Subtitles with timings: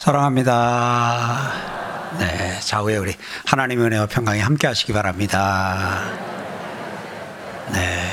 [0.00, 1.52] 사랑합니다.
[2.18, 3.14] 네, 좌우에 우리
[3.44, 6.10] 하나님의 은혜와 평강이 함께 하시기 바랍니다.
[7.70, 8.10] 네,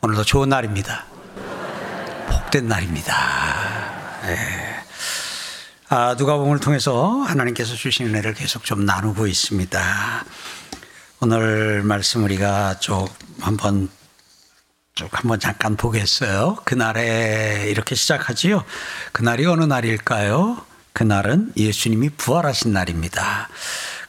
[0.00, 1.06] 오늘도 좋은 날입니다.
[2.28, 3.12] 복된 날입니다.
[4.22, 4.36] 네.
[5.88, 10.24] 아, 누가 복음을 통해서 하나님께서 주신 은혜를 계속 좀 나누고 있습니다.
[11.18, 13.08] 오늘 말씀 우리가 좀
[13.40, 13.88] 한번
[14.94, 16.56] 쭉 한번 잠깐 보겠어요.
[16.64, 18.64] 그날에 이렇게 시작하지요.
[19.12, 20.64] 그날이 어느 날일까요?
[20.92, 23.48] 그날은 예수님이 부활하신 날입니다.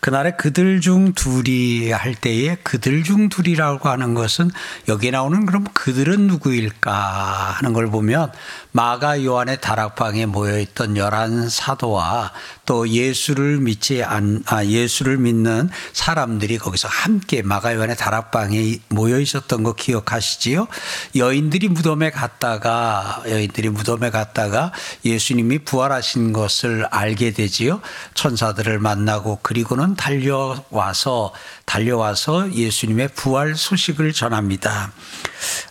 [0.02, 4.50] 그날에 그들 중 둘이 할 때에 그들 중 둘이라고 하는 것은
[4.88, 8.32] 여기 나오는 그럼 그들은 누구일까 하는 걸 보면
[8.72, 12.32] 마가 요한의 다락방에 모여 있던 열한 사도와
[12.72, 19.64] 또 예수를 믿지 않, 아, 예수를 믿는 사람들이 거기서 함께 마가 요한의 다락방에 모여 있었던
[19.64, 20.70] 거 기억하시지요?
[21.18, 24.72] 여인들이 무덤에 갔다가 여인들이 무덤에 갔다가
[25.04, 27.82] 예수님이 부활하신 것을 알게 되지요.
[28.14, 31.34] 천사들을 만나고 그리고는 달려와서
[31.66, 34.94] 달려와서 예수님의 부활 소식을 전합니다.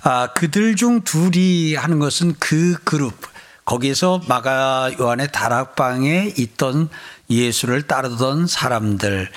[0.03, 3.15] 아, 그들 중 둘이 하는 것은 그 그룹,
[3.71, 6.89] 거기에서 마가 요한의 다락방에 있던
[7.31, 9.31] 예수를 따르던 사람들,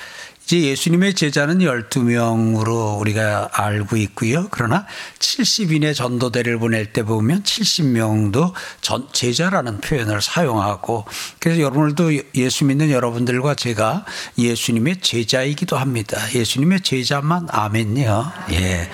[0.44, 4.48] 이제 예수님의 제자는 12명으로 우리가 알고 있고요.
[4.50, 4.86] 그러나
[5.20, 11.04] 70인의 전도대를 보낼 때 보면 70명도 전, 제자라는 표현을 사용하고
[11.38, 14.04] 그래서 여러분들도 예수 믿는 여러분들과 제가
[14.36, 16.18] 예수님의 제자이기도 합니다.
[16.34, 18.32] 예수님의 제자만 아멘요.
[18.50, 18.90] 예.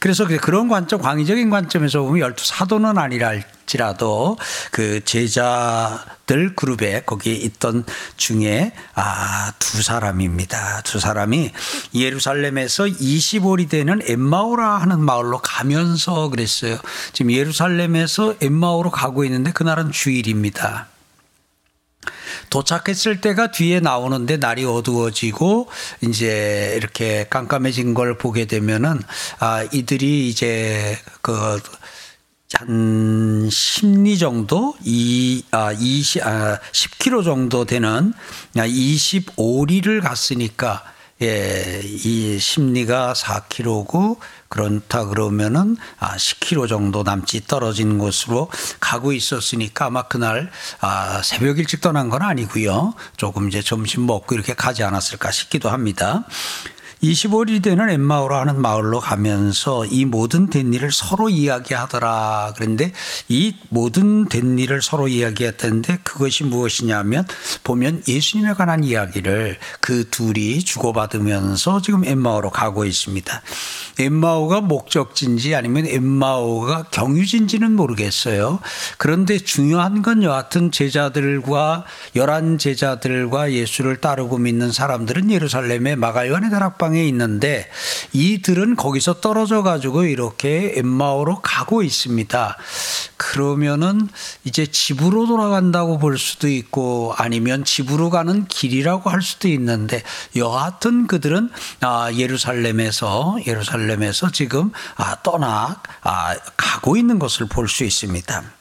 [0.00, 4.36] 그래서 그런 관점, 광의적인 관점에서 보면 열두 사도는 아니랄지라도
[4.70, 7.84] 그 제자들 그룹에 거기에 있던
[8.16, 10.82] 중에 아, 두 사람입니다.
[10.82, 11.52] 두 사람이
[11.94, 16.78] 예루살렘에서 25리 되는 엠마오라 하는 마을로 가면서 그랬어요.
[17.12, 20.86] 지금 예루살렘에서 엠마오로 가고 있는데 그날은 주일입니다.
[22.50, 25.68] 도착했을 때가 뒤에 나오는데 날이 어두워지고
[26.02, 29.00] 이제 이렇게 깜깜해진 걸 보게 되면은
[29.40, 31.60] 아 이들이 이제 그
[32.54, 38.14] 한 10리 정도, 이, 아, 20, 아, 10km 정도 되는
[38.54, 40.82] 25리를 갔으니까,
[41.20, 44.18] 예, 이 심리가 4km고,
[44.48, 51.80] 그렇다 그러면은 아 10km 정도 남짓 떨어진 곳으로 가고 있었으니까 아마 그날 아 새벽 일찍
[51.80, 52.94] 떠난 건 아니고요.
[53.16, 56.24] 조금 이제 점심 먹고 이렇게 가지 않았을까 싶기도 합니다.
[57.02, 62.54] 25일이 되는 엠마오라 하는 마을로 가면서 이 모든 된 일을 서로 이야기하더라.
[62.56, 62.92] 그런데
[63.28, 67.24] 이 모든 된 일을 서로 이야기했던데 그것이 무엇이냐면
[67.62, 73.42] 보면 예수님에 관한 이야기를 그 둘이 주고받으면서 지금 엠마오로 가고 있습니다.
[74.00, 78.58] 엠마오가 목적지인지 아니면 엠마오가 경유지인지는 모르겠어요.
[78.96, 81.84] 그런데 중요한 건 여하튼 제자들과
[82.16, 87.68] 열한 제자들과 예수를 따르고 믿는 사람들은 예루살렘의 마가요한의 다락방 에 있는데
[88.12, 92.56] 이들은 거기서 떨어져 가지고 이렇게 엠마오로 가고 있습니다.
[93.16, 94.08] 그러면은
[94.44, 100.02] 이제 집으로 돌아간다고 볼 수도 있고 아니면 집으로 가는 길이라고 할 수도 있는데
[100.36, 101.50] 여하튼 그들은
[101.80, 108.57] 아 예루살렘에서 예루살렘에서 지금 아 떠나 아 가고 있는 것을 볼 수 있습니다.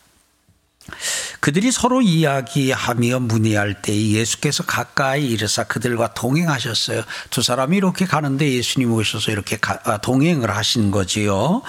[1.39, 7.03] 그들이 서로 이야기하며 문의할 때 예수께서 가까이 이르사 그들과 동행하셨어요.
[7.29, 11.61] 두 사람이 이렇게 가는데 예수님 오셔서 이렇게 아, 동행을 하신 거지요.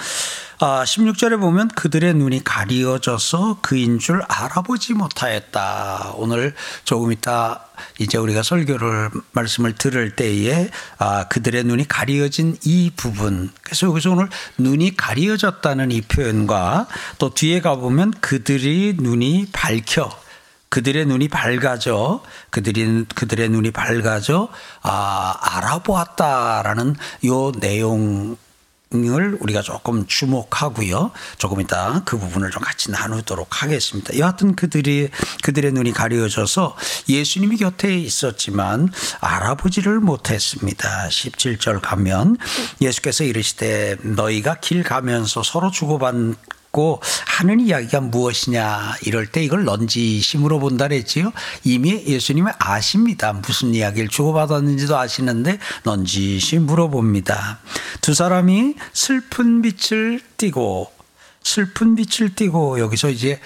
[0.61, 6.15] 아, 16절에 보면 그들의 눈이 가리어져서 그인 줄 알아보지 못하였다.
[6.17, 6.53] 오늘
[6.83, 7.65] 조금 이따
[7.97, 13.51] 이제 우리가 설교를 말씀을 들을 때에 아, 그들의 눈이 가리어진 이 부분.
[13.63, 14.27] 그래서 여기서 오늘
[14.57, 16.87] 눈이 가리어졌다는 이 표현과
[17.19, 20.09] 또 뒤에 가 보면 그들이 눈이 밝혀
[20.67, 24.49] 그들의 눈이 밝아져 그들이 그들의 눈이 밝아져
[24.81, 26.95] 아 알아보았다라는
[27.25, 28.35] 요 내용
[28.91, 31.11] 을 우리가 조금 주목하고요.
[31.37, 34.17] 조금 이따 그 부분을 좀 같이 나누도록 하겠습니다.
[34.17, 35.09] 여하튼 그들이
[35.43, 36.75] 그들의 눈이 가려져서
[37.07, 38.91] 예수님이 곁에 있었지만
[39.21, 41.07] 알아보지를 못했습니다.
[41.07, 42.37] 17절 가면
[42.81, 46.15] 예수께서 이르시되 너희가 길 가면서 서로 주고받
[46.71, 51.31] 고 하는 이야기가 무엇이냐 이럴 때 이걸 넌지심으로 본다 그랬지요.
[51.63, 53.33] 이미 예수님은 아십니다.
[53.33, 57.59] 무슨 이야기를 주고받았는지도 아시는데 넌지시 물어봅니다.
[58.01, 60.91] 두 사람이 슬픈 빛을 띠고
[61.43, 63.39] 슬픈 빛을 띠고 여기서 이제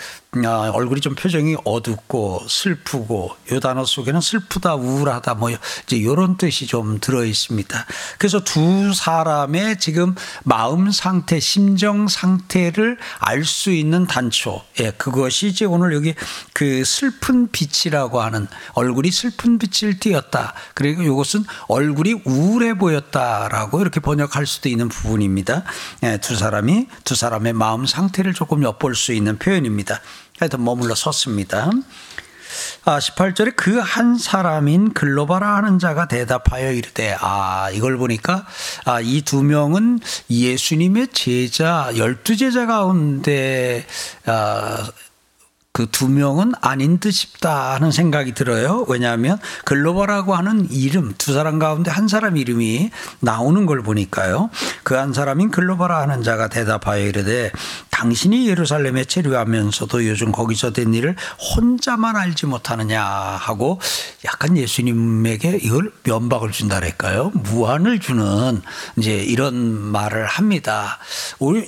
[0.46, 6.66] 아, 얼굴이 좀 표정이 어둡고 슬프고 요 단어 속에는 슬프다 우울하다 뭐 이제 이런 뜻이
[6.66, 7.86] 좀 들어 있습니다.
[8.18, 14.62] 그래서 두 사람의 지금 마음 상태, 심정 상태를 알 수 있는 단초.
[14.80, 16.16] 예, 그것이 이제 오늘 여기
[16.54, 20.54] 그 슬픈 빛이라고 하는 얼굴이 슬픈 빛을 띄었다.
[20.74, 25.64] 그리고 이것은 얼굴이 우울해 보였다라고 이렇게 번역할 수도 있는 부분입니다.
[26.04, 30.00] 예, 두 사람이 두 사람의 마음 상태를 조금 엿볼 수 있는 표현입니다.
[30.40, 31.70] 하여튼 머물러 섰습니다.
[32.86, 38.46] 아, 18절에 그 한 사람인 글로바라 하는 자가 대답하여 이르되 아 이걸 보니까
[38.86, 40.00] 아, 이 두 명은
[40.30, 43.86] 예수님의 제자 열두 제자 가운데
[44.26, 44.88] 아,
[45.72, 48.86] 그두 명은 아닌 듯 싶다 하는 생각이 들어요.
[48.88, 52.92] 왜냐하면 글로벌하고 하는 이름 두 사람 가운데 한 사람 이름이
[53.22, 54.52] 나오는 걸 보니까요.
[54.84, 57.52] 그 한 사람인 글로벌 하는 자가 대답하여 이르되
[58.04, 61.16] 당신이 예루살렘에 체류하면서도 요즘 거기서 된 일을
[61.56, 63.80] 혼자만 알지 못하느냐 하고
[64.26, 67.32] 약간 예수님에게 이걸 면박을 준다랄까요?
[67.34, 68.62] 무한을 주는
[68.98, 71.00] 이제 이런 말을 합니다.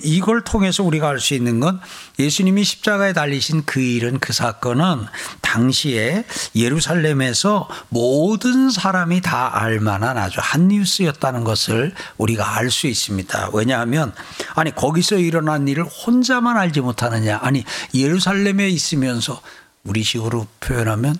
[0.03, 1.79] 이걸 통해서 우리가 알 수 있는 건
[2.19, 5.05] 예수님이 십자가에 달리신 그 일은 그 사건은
[5.39, 13.51] 당시에 예루살렘에서 모든 사람이 다 알만한 아주 한 뉴스였다는 것을 우리가 알 수 있습니다.
[13.53, 14.13] 왜냐하면
[14.55, 17.39] 아니 거기서 일어난 일을 혼자 만 알지 못하느냐.
[17.41, 17.63] 아니
[17.93, 19.41] 예루살렘에 있으면서
[19.83, 21.17] 우리식으로 표현하면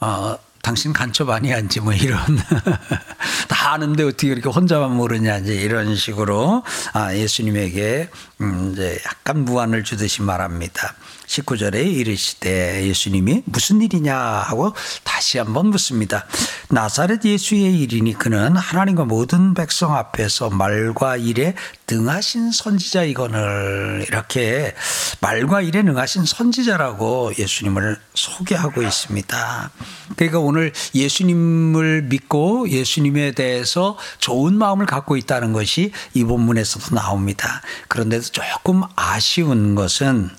[0.00, 2.18] 어, 당신 간첩 아니야인지 뭐 이런.
[3.48, 6.62] 다 아는데 어떻게 이렇게 혼자만 모르냐 이제 이런 식으로
[6.94, 8.08] 아 예수님에게
[8.40, 10.94] 음 이제 약간 무안을 주듯이 말합니다.
[11.34, 14.72] 19절에 이르시되 예수님이 무슨 일이냐 하고
[15.02, 16.26] 다시 한번 묻습니다.
[16.68, 21.54] 나사렛 예수의 일이니 그는 하나님과 모든 백성 앞에서 말과 일에
[21.90, 24.74] 능하신 선지자이거늘 이렇게
[25.20, 29.70] 말과 일에 능하신 선지자라고 예수님을 소개하고 있습니다.
[30.16, 37.62] 그러니까 오늘 예수님을 믿고 예수님에 대해서 좋은 마음을 갖고 있다는 것이 이 본문에서도 나옵니다.
[37.88, 40.30] 그런데도 조금 아쉬운 것은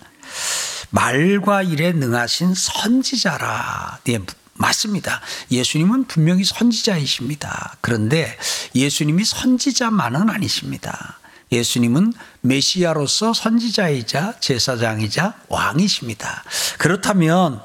[0.96, 4.00] 말과 일에 능하신 선지자라.
[4.06, 4.20] 네,
[4.54, 5.20] 맞습니다.
[5.52, 7.76] 예수님은 분명히 선지자이십니다.
[7.82, 8.38] 그런데
[8.74, 11.20] 예수님이 선지자만은 아니십니다.
[11.52, 16.44] 예수님은 메시아로서 선지자이자 제사장이자 왕이십니다.
[16.78, 17.62] 그렇다면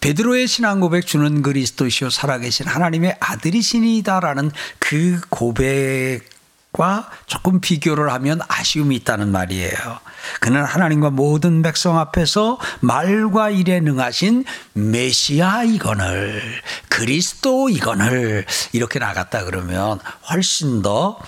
[0.00, 6.39] 베드로의 신앙 고백 주는 그리스도시요 살아계신 하나님의 아들이시니다라는 그 고백
[6.72, 9.98] 과 조금 비교를 하면 아쉬움이 있다는 말이에요.
[10.38, 14.44] 그는 하나님과 모든 백성 앞에서 말과 일에 능하신
[14.74, 16.40] 메시아 이건을
[16.88, 19.98] 그리스도 이건을 이렇게 나갔다 그러면
[20.30, 21.18] 훨씬 더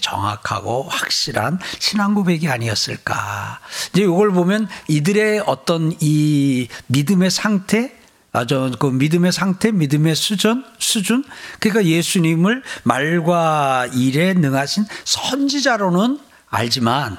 [0.00, 3.60] 정확하고 확실한 신앙 고백이 아니었을까.
[3.92, 7.97] 이제 이걸 보면 이들의 어떤 이 믿음의 상태
[8.38, 11.24] 아주 그 믿음의 상태, 믿음의 수준, 수준.
[11.58, 17.18] 그러니까 예수님을 말과 일에 능하신 선지자로는 알지만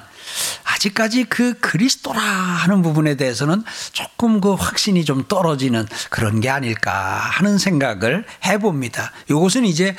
[0.80, 7.58] 아직까지 그 그리스도라 하는 부분에 대해서는 조금 그 확신이 좀 떨어지는 그런 게 아닐까 하는
[7.58, 9.12] 생각을 해봅니다.
[9.30, 9.96] 이것은 이제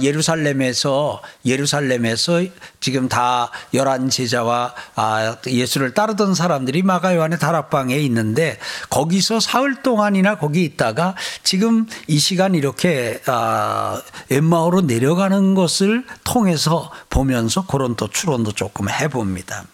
[0.00, 2.42] 예루살렘에서 예루살렘에서
[2.80, 8.58] 지금 다 열한 제자와 아, 예수를 따르던 사람들이 마가 요한의 다락방에 있는데
[8.88, 14.00] 거기서 사흘 동안이나 거기 있다가 지금 이 시간 이렇게 아,
[14.30, 19.64] 엠마오로 내려가는 것을 통해서 보면서 그런 또 추론도 조금 해봅니다.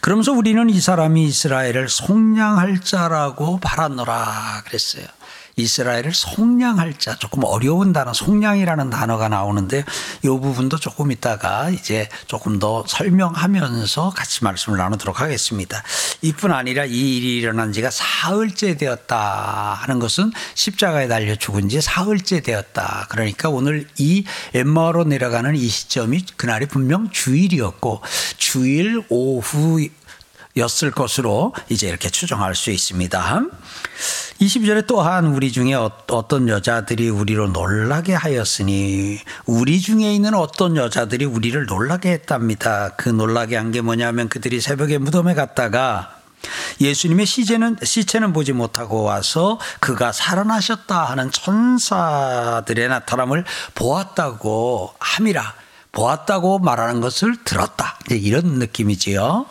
[0.00, 5.06] 그러면서 우리는 이 사람이 이스라엘을 속량할 자라고 바라노라 그랬어요.
[5.58, 9.86] 이스라엘을 속량할 자 조금 어려운 단어 속량이라는 단어가 나오는데
[10.22, 15.82] 이 부분도 조금 있다가 이제 조금 더 설명하면서 같이 말씀을 나누도록 하겠습니다.
[16.20, 22.40] 이뿐 아니라 이 일이 일어난 지가 사흘째 되었다 하는 것은 십자가에 달려 죽은 지 사흘째
[22.40, 23.06] 되었다.
[23.08, 28.02] 그러니까 오늘 이 엠마로 내려가는 이 시점이 그날이 분명 주일이었고
[28.36, 29.88] 주일 오후
[30.56, 33.42] 였을 것으로 이제 이렇게 추정할 수 있습니다.
[34.40, 41.24] 22절에 또한 우리 중에 어, 어떤 여자들이 우리로 놀라게 하였으니 우리 중에 있는 어떤 여자들이
[41.24, 42.90] 우리를 놀라게 했답니다.
[42.96, 46.16] 그 놀라게 한 게 뭐냐면 그들이 새벽에 무덤에 갔다가
[46.80, 53.44] 예수님의 시체는, 시체는 보지 못하고 와서 그가 살아나셨다 하는 천사들의 나타남을
[53.74, 55.54] 보았다고 함이라.
[55.92, 57.98] 보았다고 말하는 것을 들었다.
[58.10, 59.46] 이런 느낌이지요.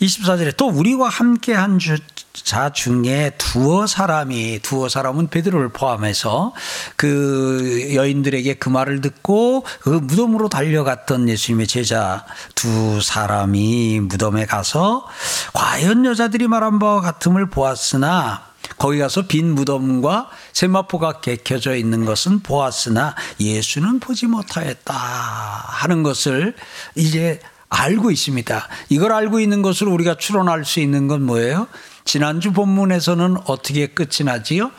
[0.00, 1.96] 24절에 또 우리와 함께 한 주,
[2.32, 6.52] 자 중에 두어 사람이 두어 사람은 베드로를 포함해서
[6.96, 15.06] 그 여인들에게 그 말을 듣고 그 무덤으로 달려갔던 예수님의 제자 두 사람이 무덤에 가서
[15.54, 18.42] 과연 여자들이 말한 바와 같음을 보았으나
[18.78, 26.54] 거기 가서 빈 무덤과 세마포가 개켜져 있는 것은 보았으나 예수는 보지 못하였다 하는 것을
[26.94, 28.68] 이제 알고 있습니다.
[28.88, 31.66] 이걸 알고 있는 것으로 우리가 추론할 수 있는 건 뭐예요?
[32.04, 34.70] 지난주 본문에서는 어떻게 끝이 나지요?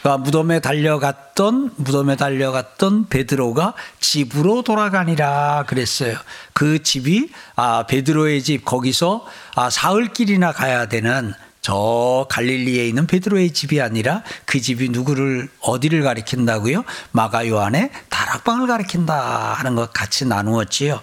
[0.00, 6.16] 그러니까 무덤에 달려갔던 무덤에 달려갔던 베드로가 집으로 돌아가니라 그랬어요.
[6.54, 13.52] 그 집이 아 베드로의 집 거기서 아 사흘 길이나 가야 되는 저 갈릴리에 있는 베드로의
[13.52, 16.84] 집이 아니라 그 집이 누구를 어디를 가리킨다고요?
[17.12, 21.00] 마가 요한의 다락방을 가리킨다 하는 것 같이 나누었지요.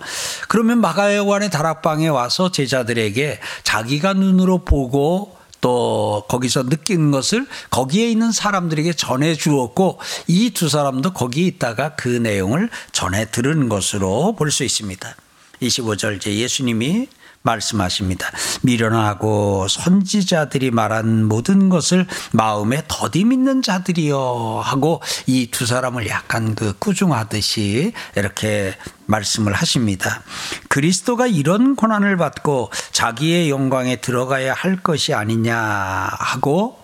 [0.48, 8.32] 그러면 마가 요한의 다락방에 와서 제자들에게 자기가 눈으로 보고 또 거기서 느낀 것을 거기에 있는
[8.32, 14.64] 사람들에게 전해 주었고 이 두 사람도 거기에 있다가 그 내용을 전해 들은 것으로 볼 수
[14.64, 15.16] 있습니다.
[15.62, 17.08] 25절 제 예수님이
[17.42, 18.30] 말씀하십니다.
[18.62, 26.74] 미련하고 선지자들이 말한 모든 것을 마음에 더디 믿는 자들이요 하고 이 두 사람을 약간 그
[26.78, 28.76] 꾸중하듯이 이렇게
[29.06, 30.22] 말씀을 하십니다.
[30.68, 36.80] 그리스도가 이런 고난을 받고 자기의 영광에 들어가야 할 것이 아니냐 하고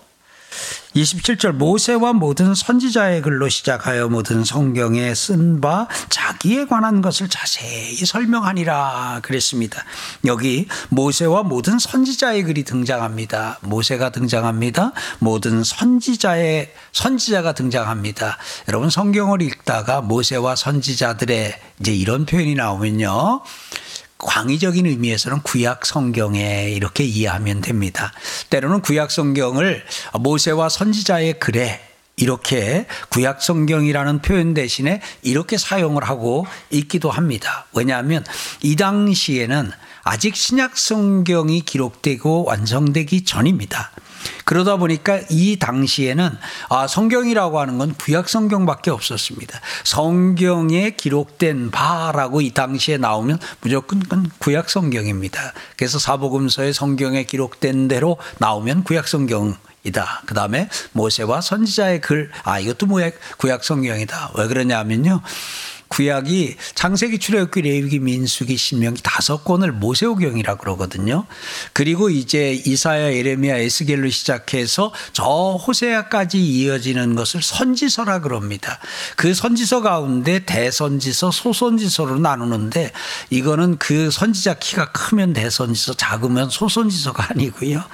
[0.94, 9.20] 27절 모세와 모든 선지자의 글로 시작하여 모든 성경에 쓴 바 자기에 관한 것을 자세히 설명하니라
[9.22, 9.84] 그랬습니다.
[10.24, 13.58] 여기 모세와 모든 선지자의 글이 등장합니다.
[13.62, 14.92] 모세가 등장합니다.
[15.18, 18.38] 모든 선지자의 선지자가 등장합니다.
[18.68, 23.42] 여러분 성경을 읽다가 모세와 선지자들의 이제 이런 표현이 나오면요.
[24.24, 28.12] 광의적인 의미에서는 구약 성경에 이렇게 이해하면 됩니다.
[28.50, 29.84] 때로는 구약 성경을
[30.18, 31.80] 모세와 선지자의 글에
[32.16, 37.66] 이렇게 구약 성경이라는 표현 대신에 이렇게 사용을 하고 있기도 합니다.
[37.72, 38.24] 왜냐하면
[38.62, 39.70] 이 당시에는
[40.04, 43.90] 아직 신약 성경이 기록되고 완성되기 전입니다.
[44.44, 46.30] 그러다 보니까 이 당시에는
[46.68, 49.60] 아, 성경이라고 하는 건 구약 성경밖에 없었습니다.
[49.84, 55.52] 성경에 기록된 바라고 이 당시에 나오면 무조건 구약 성경입니다.
[55.76, 60.22] 그래서 사복음서에 성경에 기록된 대로 나오면 구약 성경 이다.
[60.26, 64.32] 그 다음에 모세와 선지자의 글, 아, 이것도 뭐야, 구약 성경이다.
[64.34, 65.20] 왜 그러냐면요.
[65.94, 71.24] 구약이 창세기 출애굽기 레위기 민수기 신명기 다섯 권을 모세오경이라 그러거든요.
[71.72, 78.80] 그리고 이제 이사야 예레미야 에스겔로 시작해서 저 호세아까지 이어지는 것을 선지서라 그럽니다.
[79.14, 82.90] 그 선지서 가운데 대선지서 소선지서로 나누는데
[83.30, 87.84] 이거는 그 선지자 키가 크면 대선지서 작으면 소선지서가 아니고요.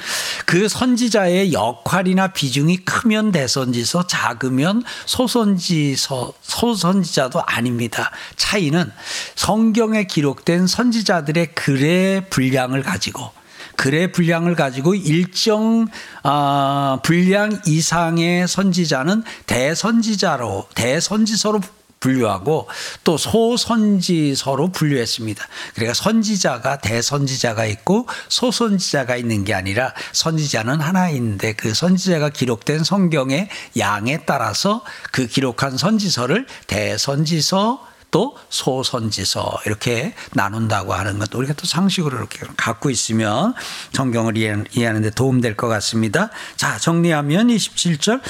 [0.47, 7.90] 그 선지자의 역할이나 비중이 크면 대선지서 작으면 소선지서 소선지자도 아닙니다.
[7.91, 8.11] 있습니다.
[8.37, 8.91] 차이는
[9.35, 13.31] 성경에 기록된 선지자들의 글의 분량을 가지고
[13.77, 15.87] 글의 분량을 가지고 일정
[16.23, 21.61] 어, 분량 이상의 선지자는 대선지자로 대선지서로
[22.01, 22.67] 분류하고
[23.05, 25.47] 또 소선지서로 분류했습니다.
[25.75, 34.25] 그러니까 선지자가 대선지자가 있고 소선지자가 있는 게 아니라 선지자는 하나인데 그 선지자가 기록된 성경의 양에
[34.25, 42.41] 따라서 그 기록한 선지서를 대선지서 또 소선지서 이렇게 나눈다고 하는 것도 우리가 또 상식으로 이렇게
[42.57, 43.55] 갖고 있으면
[43.93, 46.31] 성경을 이해하는 데 도움될 것 같습니다.
[46.57, 48.21] 자, 정리하면 27절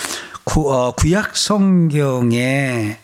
[0.44, 2.98] 구, 어, 구약 성경에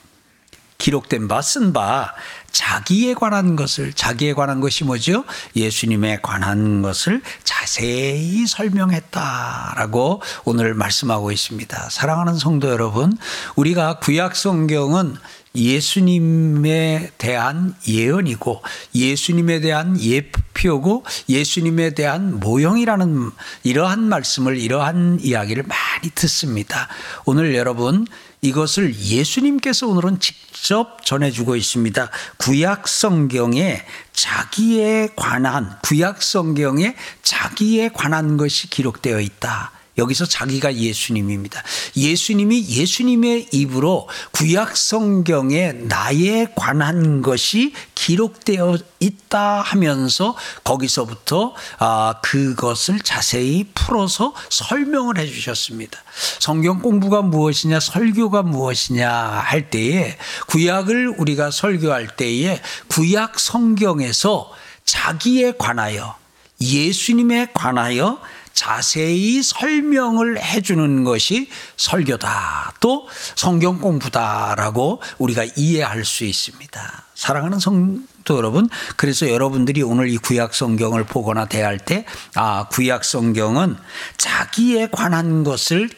[0.79, 2.15] 기록된 바, 쓴 바,
[2.53, 5.25] 자기에 관한 것을, 자기에 관한 것이 뭐죠?
[5.55, 11.91] 예수님에 관한 것을 자세히 설명했다라고 오늘 말씀하고 있습니다.
[11.91, 13.17] 사랑하는 성도 여러분,
[13.57, 15.17] 우리가 구약 성경은
[15.57, 18.63] 예수님에 대한 예언이고
[18.95, 23.31] 예수님에 대한 예표고 예수님에 대한 모형이라는
[23.65, 26.89] 이러한 말씀을 이러한 이야기를 많이 듣습니다.
[27.25, 28.07] 오늘 여러분
[28.41, 32.11] 이것을 예수님께서 오늘은 직접 전해주고 있습니다.
[32.39, 39.76] 구약 성경에 자기에 관한, 구약 성경에 자기에 관한 것이 기록되어 있다.
[39.99, 41.63] 여기서 자기가 예수님입니다.
[41.97, 53.65] 예수님이 예수님의 입으로 구약 성경에 나에 관한 것이 기록되어 있다 하면서 거기서부터 아 그것을 자세히
[53.75, 55.99] 풀어서 설명을 해 주셨습니다.
[56.39, 60.17] 성경 공부가 무엇이냐, 설교가 무엇이냐 할 때에
[60.49, 64.53] 구약을 우리가 설교할 때에 구약 성경에서
[64.85, 66.15] 자기에 관하여
[66.61, 68.19] 예수님에 관하여
[68.57, 72.73] 자세히 설명을 해주는 것이 설교다.
[72.81, 77.05] 또 성경 공부다라고 우리가 이해할 수 있습니다.
[77.15, 83.77] 사랑하는 성도 여러분, 그래서 여러분들이 오늘 이 구약 성경을 보거나 대할 때, 아, 구약 성경은
[84.17, 85.91] 자기에 관한 것을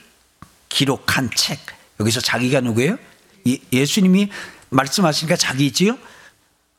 [0.69, 1.61] 기록한 책.
[2.01, 2.99] 여기서 자기가 누구예요?
[3.73, 4.31] 예수님이
[4.71, 5.97] 말씀하시니까 자기지요?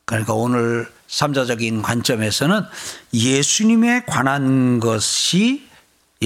[0.04, 2.64] 그러니까 오늘 삼자적인 관점에서는
[3.14, 5.69] 예수님에 관한 것이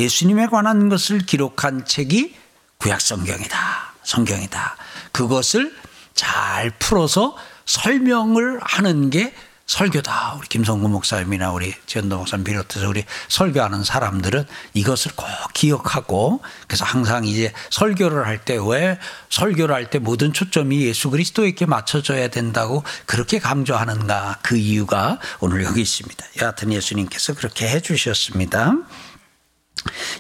[0.04, 2.34] 예수님에 관한 것을 기록한 책이
[2.78, 3.94] 구약 성경이다.
[4.02, 4.76] 성경이다.
[5.12, 5.74] 그것을
[6.14, 9.32] 잘 풀어서 설명을 하는 게
[9.66, 10.34] 설교다.
[10.36, 17.24] 우리 김성구 목사님이나 우리 지현도 목사님 비롯해서 우리 설교하는 사람들은 이것을 꼭 기억하고 그래서 항상
[17.24, 18.98] 이제 설교를 할 때 왜
[19.30, 25.80] 설교를 할 때 모든 초점이 예수 그리스도에게 맞춰져야 된다고 그렇게 강조하는가 그 이유가 오늘 여기
[25.80, 26.26] 있습니다.
[26.42, 28.74] 여하튼 예수님께서 그렇게 해 주셨습니다.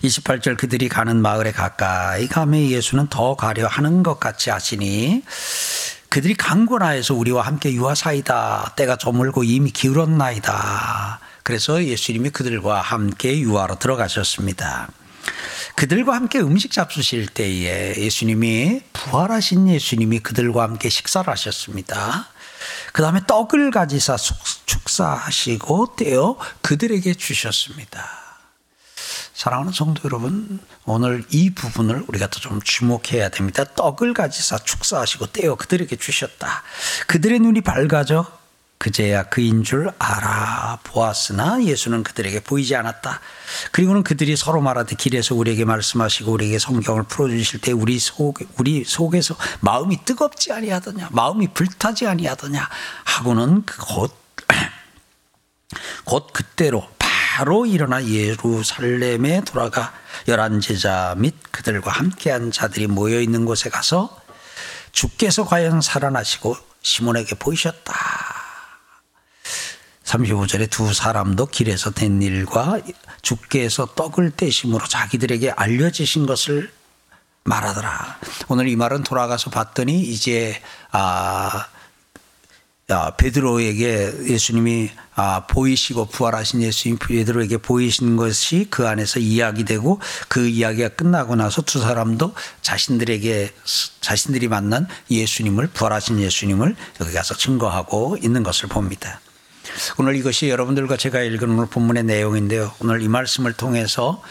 [0.02, 5.22] 28절 그들이 가는 마을에 가까이 가매 예수는 더 가려 하는 것 같이 하시니
[6.08, 8.74] 그들이 강권하여서 우리와 함께 유하사이다.
[8.76, 11.18] 때가 저물고 이미 기울었나이다.
[11.42, 14.88] 그래서 예수님이 그들과 함께 유하로 들어가셨습니다.
[15.74, 22.28] 그들과 함께 음식 잡수실 때에 예수님이 부활하신 예수님이 그들과 함께 식사를 하셨습니다.
[22.92, 24.16] 그 다음에 떡을 가지사
[24.66, 28.23] 축사하시고 떼어 그들에게 주셨습니다.
[29.34, 33.64] 사랑하는 성도 여러분, 오늘 이 부분을 우리가 또 좀 주목해야 됩니다.
[33.64, 36.62] 떡을 가지사 축사하시고 떼어 그들에게 주셨다.
[37.06, 38.26] 그들의 눈이 밝아져
[38.76, 43.20] 그제야 그인 줄 알아보았으나 예수는 그들에게 보이지 않았다.
[43.72, 49.36] 그리고는 그들이 서로 말하되 길에서 우리에게 말씀하시고 우리에게 성경을 풀어주실 때 우리 속 우리 속에서
[49.60, 52.68] 마음이 뜨겁지 아니하더냐, 마음이 불타지 아니하더냐
[53.04, 54.14] 하고는 곧
[56.04, 56.86] 곧 그때로
[57.36, 59.92] 바로 일어나 예루살렘에 돌아가
[60.28, 64.16] 열한 제자 및 그들과 함께한 자들이 모여 있는 곳에 가서
[64.92, 67.92] 주께서 과연 살아나시고 시몬에게 보이셨다.
[70.04, 72.78] 35절에 두 사람도 길에서 된 일과
[73.20, 76.70] 주께서 떡을 떼심으로 자기들에게 알려지신 것을
[77.42, 78.20] 말하더라.
[78.46, 80.62] 오늘 이 말은 돌아가서 봤더니 이제
[80.92, 81.66] 아
[83.16, 91.36] 베드로에게 예수님이 아, 보이시고 부활하신 예수님 베드로에게 보이신 것이 그 안에서 이야기되고 그 이야기가 끝나고
[91.36, 93.54] 나서 두 사람도 자신들에게
[94.00, 99.20] 자신들이 만난 예수님을 부활하신 예수님을 여기 가서 증거하고 있는 것을 봅니다.
[99.98, 102.72] 오늘 이것이 여러분들과 제가 읽은 오늘 본문의 내용인데요.
[102.80, 104.22] 오늘 이 말씀을 통해서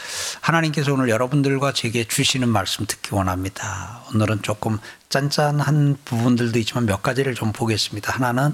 [0.41, 4.03] 하나님께서 오늘 여러분들과 제게 주시는 말씀 듣기 원합니다.
[4.13, 4.79] 오늘은 조금
[5.09, 8.13] 짠짠한 부분들도 있지만 몇 가지를 좀 보겠습니다.
[8.13, 8.53] 하나는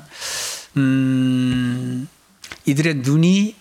[0.78, 2.08] 음,
[2.66, 3.56] 이들의 눈이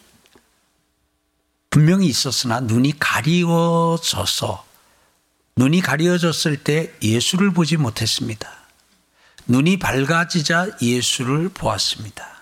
[1.71, 4.65] 분명히 있었으나 눈이 가리워져서
[5.57, 8.49] 눈이 가리워졌을 때 예수를 보지 못했습니다.
[9.47, 12.38] 눈이 밝아지자 예수를 보았습니다.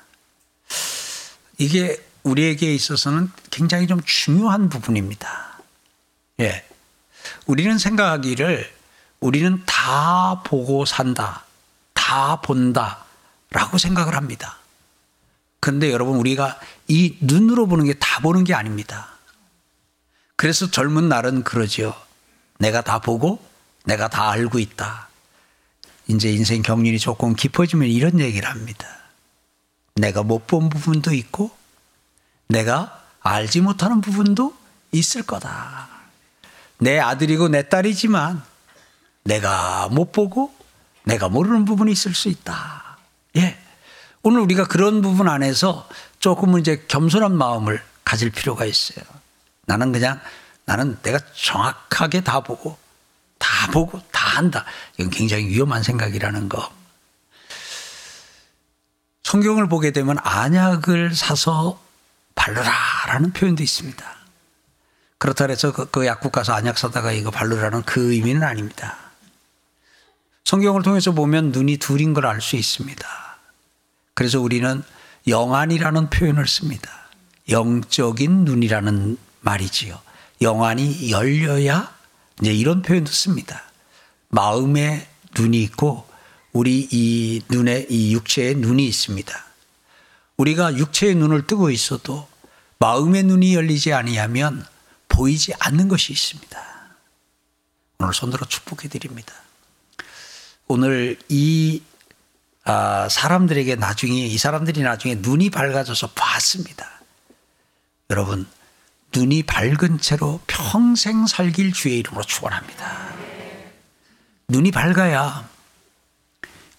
[1.59, 5.59] 이게 우리에게 있어서는 굉장히 좀 중요한 부분입니다.
[6.41, 6.65] 예.
[7.47, 8.73] 우리는 생각하기를
[9.21, 11.45] 우리는 다 보고 산다.
[11.95, 13.05] 다 본다.
[13.51, 14.59] 라고 생각을 합니다.
[15.61, 19.09] 근데 여러분, 우리가 이 눈으로 보는 게 다 보는 게 아닙니다.
[20.37, 21.95] 그래서 젊은 날은 그러지요.
[22.59, 23.45] 내가 다 보고
[23.85, 25.09] 내가 다 알고 있다.
[26.09, 28.87] 이제 인생 경륜이 조금 깊어지면 이런 얘기를 합니다.
[29.97, 31.51] 내가 못 본 부분도 있고
[32.49, 34.55] 내가 알지 못하는 부분도
[34.93, 35.89] 있을 거다.
[36.79, 38.43] 내 아들이고 내 딸이지만
[39.25, 40.55] 내가 못 보고
[41.05, 42.99] 내가 모르는 부분이 있을 수 있다.
[43.37, 43.59] 예.
[44.23, 45.89] 오늘 우리가 그런 부분 안에서
[46.21, 49.05] 조금은 이제 겸손한 마음을 가질 필요가 있어요.
[49.67, 50.21] 나는 그냥
[50.65, 52.77] 나는 내가 정확하게 다 보고
[53.39, 54.65] 다 보고 다 한다.
[54.99, 56.76] 이건 굉장히 위험한 생각이라는 거.
[59.27, 61.81] 성경을 보게 되면 안약을 사서
[62.37, 64.17] 바르라라는 표현도 있습니다.
[65.19, 68.97] 그렇다 해서 그, 그 약국 가서 안약 사다가 이거 바르라는 그 의미는 아닙니다.
[70.45, 73.05] 성경을 통해서 보면 눈이 둘인 걸 알 수 있습니다.
[74.15, 74.85] 그래서 우리는
[75.27, 76.89] 영안이라는 표현을 씁니다.
[77.49, 79.99] 영적인 눈이라는 말이지요.
[80.41, 81.93] 영안이 열려야
[82.41, 83.65] 이제 이런 표현도 씁니다.
[84.29, 86.07] 마음에 눈이 있고
[86.57, 89.45] 우리 이 눈에 이 육체에 눈이 있습니다.
[90.39, 92.27] 우리가 육체의 눈을 뜨고 있어도
[92.79, 94.65] 마음의 눈이 열리지 아니하면
[95.09, 96.59] 보이지 않는 것이 있습니다.
[97.99, 99.35] 오늘 손들어 축복해 드립니다.
[100.67, 101.83] 오늘 이
[102.65, 107.03] 아, 사람들에게 나중에 이 사람들이 나중에 눈이 밝아져서 봤습니다.
[108.09, 108.47] 여러분
[109.15, 113.15] 눈이 밝은 채로 평생 살길 주의 이름으로 축원합니다.
[114.49, 115.55] 눈이 밝아야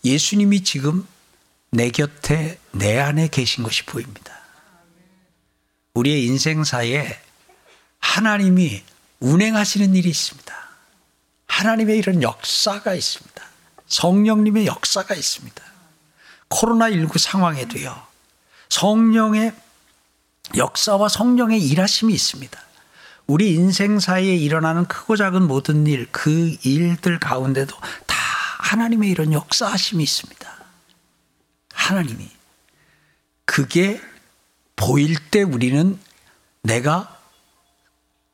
[0.04, 1.08] 예수님이 지금
[1.70, 4.34] 내 곁에 내 안에 계신 것이 보입니다.
[5.94, 7.20] 우리의 인생사에
[8.00, 8.84] 하나님이
[9.20, 10.56] 운행하시는 일이 있습니다.
[11.48, 13.44] 하나님의 이런 역사가 있습니다.
[13.88, 15.64] 성령님의 역사가 있습니다.
[16.50, 18.08] 코로나19 상황에도요.
[18.70, 19.54] 성령의
[20.56, 22.60] 역사와 성령의 일하심이 있습니다.
[23.26, 28.17] 우리 인생사에 일어나는 크고 작은 모든 일, 그 일들 가운데도 다
[28.68, 30.48] 하나님의 이런 역사하심이 있습니다.
[31.74, 32.30] 하나님이.
[33.46, 34.02] 그게
[34.76, 35.98] 보일 때 우리는
[36.64, 37.18] 내가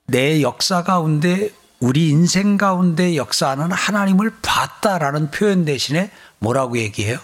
[0.07, 7.19] 내 역사 가운데 우리 인생 가운데 역사하는 하나님을 봤다라는 표현 대신에 뭐라고 얘기해요?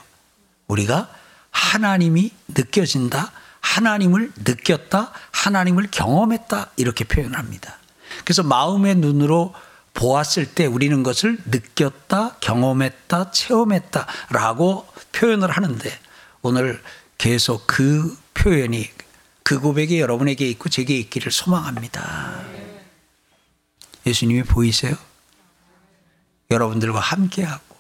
[0.68, 1.10] 우리가
[1.50, 3.32] 하나님이 느껴진다.
[3.60, 5.12] 하나님을 느꼈다.
[5.32, 6.72] 하나님을 경험했다.
[6.78, 7.76] 이렇게 표현합니다.
[8.24, 9.56] 그래서 마음의 눈으로
[10.00, 15.92] 보았을 때 우리는 것을 느꼈다, 경험했다, 체험했다 라고 표현을 하는데
[16.42, 16.82] 오늘
[17.18, 18.90] 계속 그 표현이
[19.44, 22.42] 그 고백이 여러분에게 있고 제게 있기를 소망합니다.
[24.06, 24.96] 예수님이 보이세요?
[26.50, 27.76] 여러분들과 함께하고,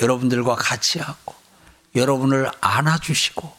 [0.00, 1.34] 여러분들과 같이 하고,
[1.94, 3.52] 여러분을 안아주시고,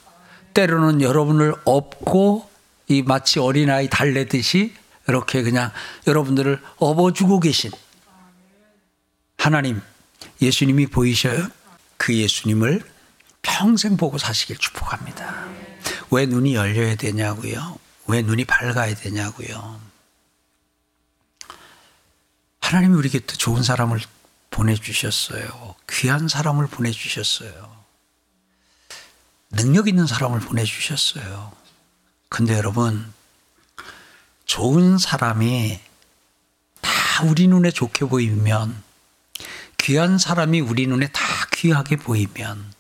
[0.54, 2.50] 때로는 여러분을 업고,
[2.88, 4.74] 이 마치 어린아이 달래듯이
[5.08, 5.72] 이렇게 그냥
[6.08, 7.72] 여러분들을 업어주고 계신
[9.44, 9.82] 하나님,
[10.42, 11.50] 예수님이 보이셔요?
[11.98, 12.82] 그 예수님을
[13.42, 15.50] 평생 보고 사시길 축복합니다.
[16.12, 17.78] 왜 눈이 열려야 되냐고요?
[18.08, 19.82] 왜 눈이 밝아야 되냐고요?
[22.62, 24.00] 하나님이 우리 곁에 좋은 사람을
[24.50, 25.76] 보내주셨어요.
[25.90, 27.84] 귀한 사람을 보내주셨어요.
[29.52, 31.52] 능력 있는 사람을 보내주셨어요.
[32.30, 33.12] 근데 여러분,
[34.46, 35.82] 좋은 사람이
[36.80, 38.93] 다 우리 눈에 좋게 보이면,
[39.84, 42.74] 귀한 사람이 우리 눈에 다 귀하게 보이면,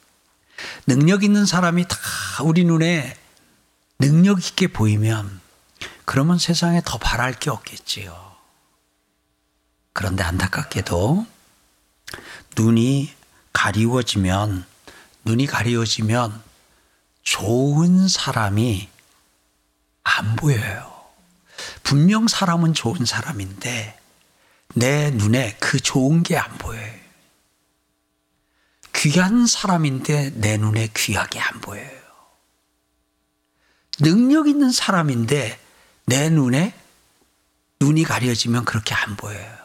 [0.88, 1.98] 능력 있는 사람이 다
[2.44, 3.18] 우리 눈에
[4.00, 5.42] 능력 있게 보이면,
[6.06, 8.34] 그러면 세상에 더 바랄 게 없겠지요.
[9.92, 11.28] 그런데 안타깝게도
[12.58, 13.13] 눈이
[13.52, 14.66] 가리워지면
[15.26, 16.42] 눈이 가리워지면
[17.22, 18.89] 좋은 사람이
[20.04, 20.92] 안 보여요.
[21.84, 24.00] 분명 사람은 좋은 사람인데
[24.76, 26.94] 내 눈에 그 좋은 게 안 보여요.
[28.96, 32.02] 귀한 사람인데 내 눈에 귀하게 안 보여요.
[34.00, 35.60] 능력 있는 사람인데
[36.06, 36.74] 내 눈에
[37.80, 39.58] 눈이 가려지면 그렇게 안 보여요.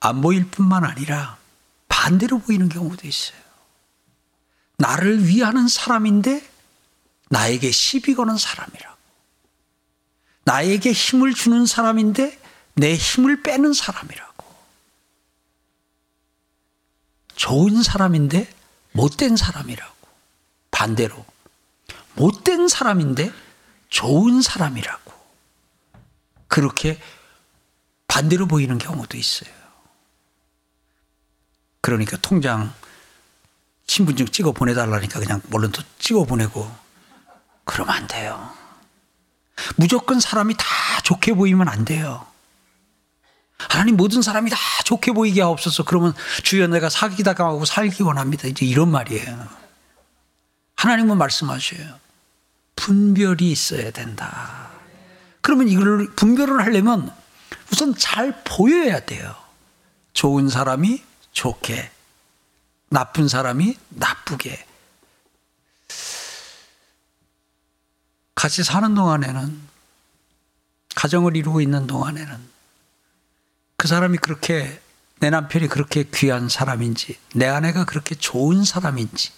[0.00, 1.38] 안 보일 뿐만 아니라
[1.88, 3.38] 반대로 보이는 경우도 있어요.
[4.78, 6.48] 나를 위하는 사람인데
[7.28, 8.89] 나에게 시비 거는 사람이라고.
[10.50, 12.36] 나에게 힘을 주는 사람인데
[12.74, 14.44] 내 힘을 빼는 사람이라고.
[17.36, 18.52] 좋은 사람인데
[18.90, 19.94] 못된 사람이라고.
[20.72, 21.24] 반대로.
[22.16, 23.32] 못된 사람인데
[23.90, 25.12] 좋은 사람이라고.
[26.48, 27.00] 그렇게
[28.08, 29.54] 반대로 보이는 경우도 있어요.
[31.80, 32.74] 그러니까 통장
[33.86, 36.68] 신분증 찍어 보내달라니까 그냥 물론 또 찍어 보내고
[37.64, 38.59] 그러면 안 돼요.
[39.76, 40.64] 무조건 사람이 다
[41.04, 42.26] 좋게 보이면 안 돼요.
[43.56, 45.84] 하나님 모든 사람이 다 좋게 보이게 하옵소서.
[45.84, 48.48] 그러면 주여 내가 사기다 가고 살기 원합니다.
[48.48, 49.48] 이제 이런 말이에요.
[50.76, 51.98] 하나님은 말씀하셔요.
[52.76, 54.70] 분별이 있어야 된다.
[55.42, 57.12] 그러면 이걸 분별을 하려면
[57.70, 59.34] 우선 잘 보여야 돼요.
[60.14, 61.90] 좋은 사람이 좋게,
[62.88, 64.66] 나쁜 사람이 나쁘게.
[68.40, 69.68] 같이 사는 동안에는,
[70.94, 72.38] 가정을 이루고 있는 동안에는,
[73.76, 74.80] 그 사람이 그렇게,
[75.18, 79.30] 내 남편이 그렇게 귀한 사람인지, 내 아내가 그렇게 좋은 사람인지,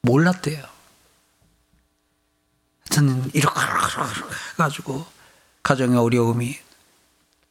[0.00, 0.64] 몰랐대요.
[2.90, 3.60] 하여튼, 이렇게,
[4.54, 5.06] 해가지고,
[5.62, 6.58] 가정에 어려움이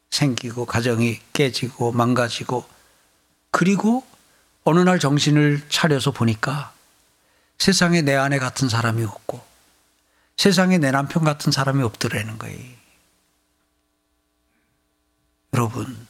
[0.09, 2.67] 생기고, 가정이 깨지고, 망가지고,
[3.51, 4.05] 그리고
[4.65, 6.73] 어느 날 정신을 차려서 보니까
[7.59, 9.46] 세상에 내 아내 같은 사람이 없고
[10.37, 12.77] 세상에 내 남편 같은 사람이 없더라는 거예요.
[15.53, 16.07] 여러분,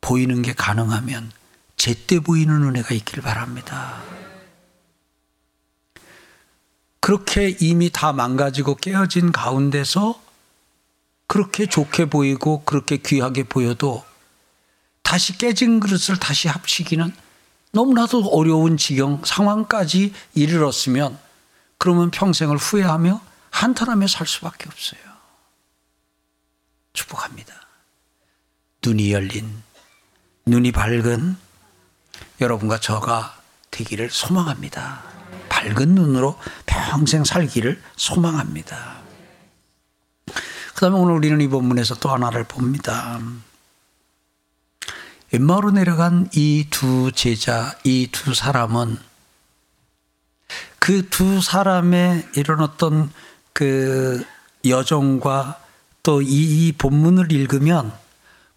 [0.00, 1.30] 보이는 게 가능하면
[1.76, 4.02] 제때 보이는 은혜가 있길 바랍니다.
[7.00, 10.20] 그렇게 이미 다 망가지고 깨어진 가운데서
[11.28, 14.04] 그렇게 좋게 보이고 그렇게 귀하게 보여도
[15.02, 17.14] 다시 깨진 그릇을 다시 합치기는
[17.72, 21.18] 너무나도 어려운 지경 상황까지 이르렀으면
[21.78, 25.00] 그러면 평생을 후회하며 한탄하며 살 수밖에 없어요.
[26.92, 27.54] 축복합니다.
[28.84, 29.62] 눈이 열린,
[30.46, 31.36] 눈이 밝은
[32.40, 33.36] 여러분과 저가
[33.70, 35.02] 되기를 소망합니다.
[35.48, 38.98] 밝은 눈으로 평생 살기를 소망합니다.
[40.74, 43.20] 그 다음에 오늘 우리는 이 본문에서 또 하나를 봅니다.
[45.32, 48.98] 엠마로 내려간 이 두 제자, 이 두 사람은
[50.78, 53.10] 그 두 사람의 이런 어떤
[53.52, 54.24] 그
[54.64, 55.60] 여정과
[56.02, 57.92] 또 이 본문을 읽으면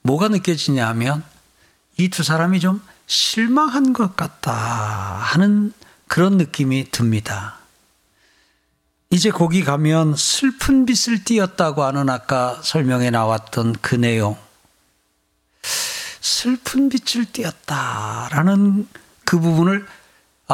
[0.03, 1.23] 뭐가 느껴지냐 하면
[1.97, 5.73] 이 두 사람이 좀 실망한 것 같다 하는
[6.07, 7.57] 그런 느낌이 듭니다.
[9.10, 14.38] 이제 거기 가면 슬픈 빛을 띄었다고 하는 아까 설명에 나왔던 그 내용.
[16.21, 18.88] 슬픈 빛을 띄었다라는
[19.25, 19.86] 그 부분을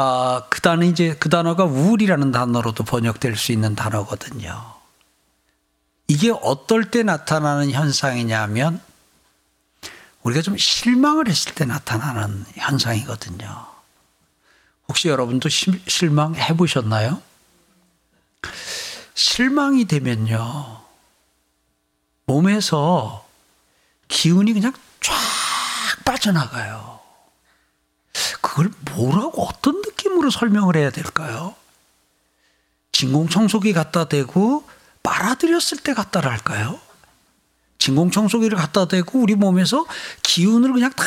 [0.00, 4.74] 아, 그 단어 이제 그 단어가 우울이라는 단어로도 번역될 수 있는 단어거든요.
[6.06, 8.80] 이게 어떨 때 나타나는 현상이냐면
[10.22, 13.66] 우리가 좀 실망을 했을 때 나타나는 현상이거든요.
[14.86, 17.20] 혹시 여러분도 실망해 보셨나요?
[19.14, 20.80] 실망이 되면요.
[22.24, 23.26] 몸에서
[24.06, 25.16] 기운이 그냥 쫙
[26.04, 26.97] 빠져나가요.
[28.48, 31.54] 그걸 뭐라고 어떤 느낌으로 설명을 해야 될까요?
[32.92, 34.66] 진공청소기 갖다 대고
[35.02, 36.80] 빨아들였을 때 갖다라 할까요?
[37.78, 39.86] 진공청소기를 갖다 대고 우리 몸에서
[40.22, 41.04] 기운을 그냥 다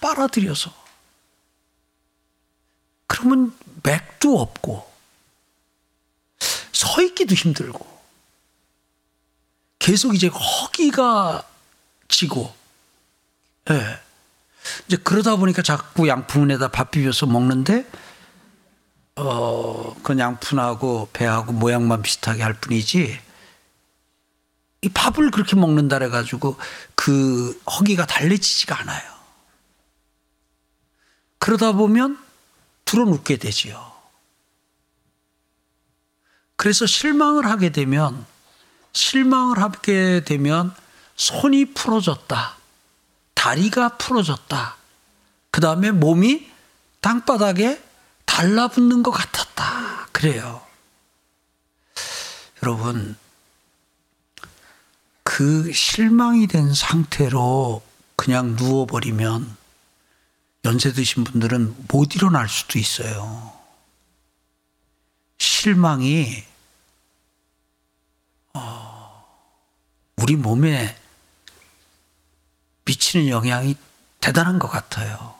[0.00, 0.72] 빨아들여서
[3.06, 4.90] 그러면 맥도 없고
[6.72, 7.86] 서 있기도 힘들고
[9.78, 11.46] 계속 이제 허기가
[12.08, 12.54] 지고
[13.70, 14.09] 예.
[14.62, 14.84] 네.
[14.86, 17.90] 이제 그러다 보니까 자꾸 양푼에다 밥 비벼서 먹는데
[19.16, 23.20] 어, 그 양푼하고 배하고 모양만 비슷하게 할 뿐이지
[24.82, 26.56] 이 밥을 그렇게 먹는다 해가지고
[26.94, 29.10] 그 허기가 달래지지가 않아요.
[31.38, 32.18] 그러다 보면
[32.86, 33.90] 들어눕게 되지요.
[36.56, 38.26] 그래서 실망을 하게 되면
[38.92, 40.74] 실망을 하게 되면
[41.16, 42.59] 손이 풀어졌다.
[43.40, 44.76] 다리가 풀어졌다.
[45.50, 46.46] 그 다음에 몸이
[47.00, 47.82] 땅바닥에
[48.26, 50.08] 달라붙는 것 같았다.
[50.12, 50.60] 그래요.
[52.62, 53.16] 여러분,
[55.22, 57.82] 그 실망이 된 상태로
[58.14, 59.56] 그냥 누워버리면
[60.66, 63.54] 연세 드신 분들은 못 일어날 수도 있어요.
[65.38, 66.44] 실망이
[68.52, 69.24] 어,
[70.16, 70.99] 우리 몸에
[72.90, 73.76] 미치는 영향이
[74.20, 75.34] 대단한 것 같아요.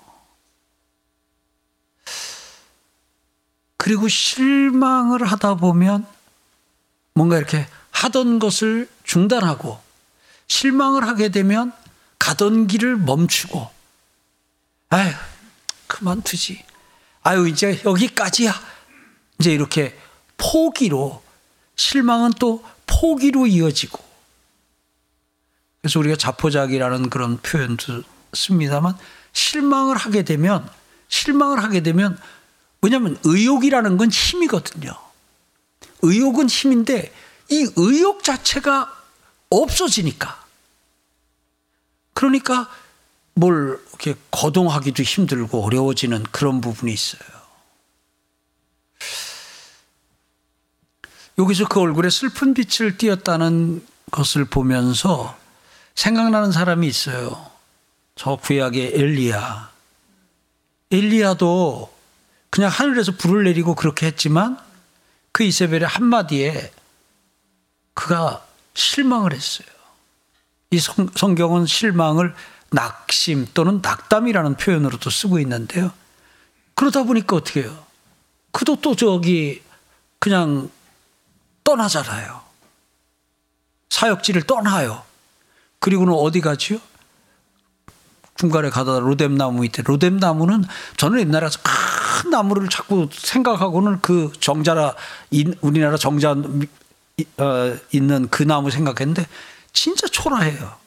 [3.76, 6.06] 그리고 실망을 하다 보면
[7.14, 9.80] 뭔가 이렇게 하던 것을 중단하고
[10.46, 11.72] 실망을 하게 되면
[12.20, 13.68] 가던 길을 멈추고
[14.90, 15.12] 아유
[15.88, 16.64] 그만두지.
[17.22, 18.54] 아유 이제 여기까지야.
[19.40, 19.98] 이제 이렇게
[20.36, 21.20] 포기로
[21.74, 24.09] 실망은 또 포기로 이어지고
[25.90, 28.96] 그래서 우리가 자포자기라는 그런 표현도 씁니다만
[29.32, 30.70] 실망을 하게 되면
[31.08, 32.16] 실망을 하게 되면
[32.80, 34.92] 왜냐하면 의욕이라는 건 힘이거든요.
[36.02, 37.12] 의욕은 힘인데
[37.48, 38.96] 이 의욕 자체가
[39.50, 40.40] 없어지니까
[42.12, 42.70] 그러니까
[43.34, 47.20] 뭘 이렇게 거동하기도 힘들고 어려워지는 그런 부분이 있어요.
[51.36, 55.39] 여기서 그 얼굴에 슬픈 빛을 띄었다는 것을 보면서
[55.94, 57.50] 생각나는 사람이 있어요.
[58.16, 59.70] 저 구약의 엘리야.
[60.90, 61.94] 엘리야도
[62.50, 64.58] 그냥 하늘에서 불을 내리고 그렇게 했지만
[65.32, 66.72] 그 이세벨의 한마디에
[67.94, 69.68] 그가 실망을 했어요.
[70.70, 72.34] 이 성, 성경은 실망을
[72.70, 75.92] 낙심 또는 낙담이라는 표현으로도 쓰고 있는데요.
[76.74, 77.84] 그러다 보니까 어떻게 해요?
[78.52, 79.62] 그도 또 저기
[80.18, 80.70] 그냥
[81.64, 82.42] 떠나잖아요.
[83.90, 85.04] 사역지를 떠나요.
[85.80, 86.78] 그리고는 어디 가지요?
[88.36, 90.64] 중간에 가다 로뎀 나무 밑에 로뎀 나무는
[90.96, 94.94] 저는 옛날에 큰 나무를 자꾸 생각하고는 그 정자라
[95.60, 99.26] 우리나라 정자 어, 있는 그 나무 생각했는데
[99.72, 100.78] 진짜 초라해요.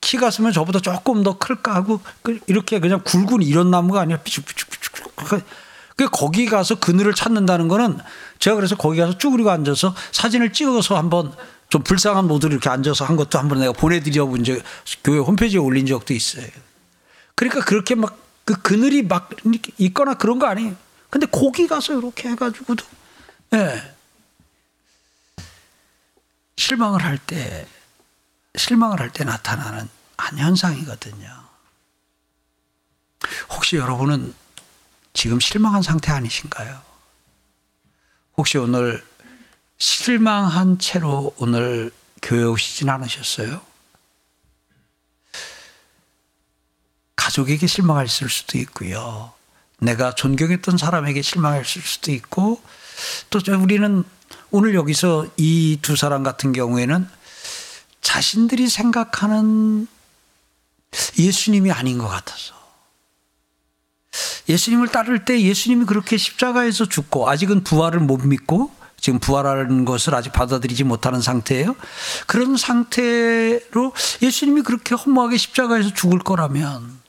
[0.00, 4.92] 키가 쓰면 저보다 조금 더 클까 하고 그 이렇게 그냥 굵은 이런 나무가 아니라 삐죽삐죽삐죽.
[5.96, 7.98] 그 거기 가서 그늘을 찾는다는 거는
[8.38, 11.32] 제가 그래서 거기 가서 쭈그리고 앉아서 사진을 찍어서 한번
[11.72, 14.60] 좀 불쌍한 모드로 이렇게 앉아서 한 것도 한번 내가 보내드려 본 적,
[15.02, 16.46] 교회 홈페이지에 올린 적도 있어요.
[17.34, 19.30] 그러니까 그렇게 막 그 그늘이 막
[19.78, 20.76] 있거나 그런 거 아니에요.
[21.10, 22.84] 근데 거기 가서 이렇게 해가지고도
[23.50, 23.94] 네.
[26.56, 27.66] 실망을 할 때,
[28.56, 31.28] 실망을 할 때 나타나는 한 현상이거든요.
[33.50, 34.34] 혹시 여러분은
[35.12, 36.80] 지금 실망한 상태 아니신가요?
[38.36, 39.04] 혹시 오늘
[39.78, 43.60] 실망한 채로 오늘 교회 오시진 않으셨어요?
[47.16, 49.32] 가족에게 실망했을 수도 있고요.
[49.78, 52.60] 내가 존경했던 사람에게 실망했을 수도 있고
[53.30, 54.04] 또 우리는
[54.50, 57.08] 오늘 여기서 이 두 사람 같은 경우에는
[58.00, 59.88] 자신들이 생각하는
[61.18, 62.54] 예수님이 아닌 것 같아서
[64.48, 68.70] 예수님을 따를 때 예수님이 그렇게 십자가에서 죽고 아직은 부활을 못 믿고
[69.02, 71.74] 지금 부활하는 것을 아직 받아들이지 못하는 상태예요.
[72.28, 77.00] 그런 상태로 예수님이 그렇게 허무하게 십자가에서 죽을 거라면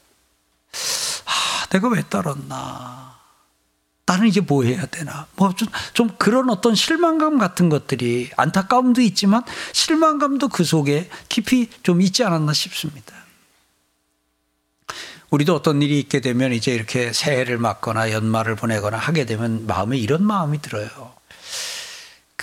[1.25, 3.13] 아, 내가 왜 따랐나?
[4.07, 5.27] 나는 이제 뭐 해야 되나?
[5.35, 12.23] 뭐좀 좀 그런 어떤 실망감 같은 것들이 안타까움도 있지만 실망감도 그 속에 깊이 좀 있지
[12.23, 13.13] 않았나 싶습니다.
[15.29, 20.23] 우리도 어떤 일이 있게 되면 이제 이렇게 새해를 맞거나 연말을 보내거나 하게 되면 마음에 이런
[20.23, 21.13] 마음이 들어요.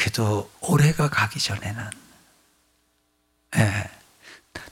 [0.00, 1.90] 그래도 올해가 가기 전에는,
[3.58, 3.90] 예.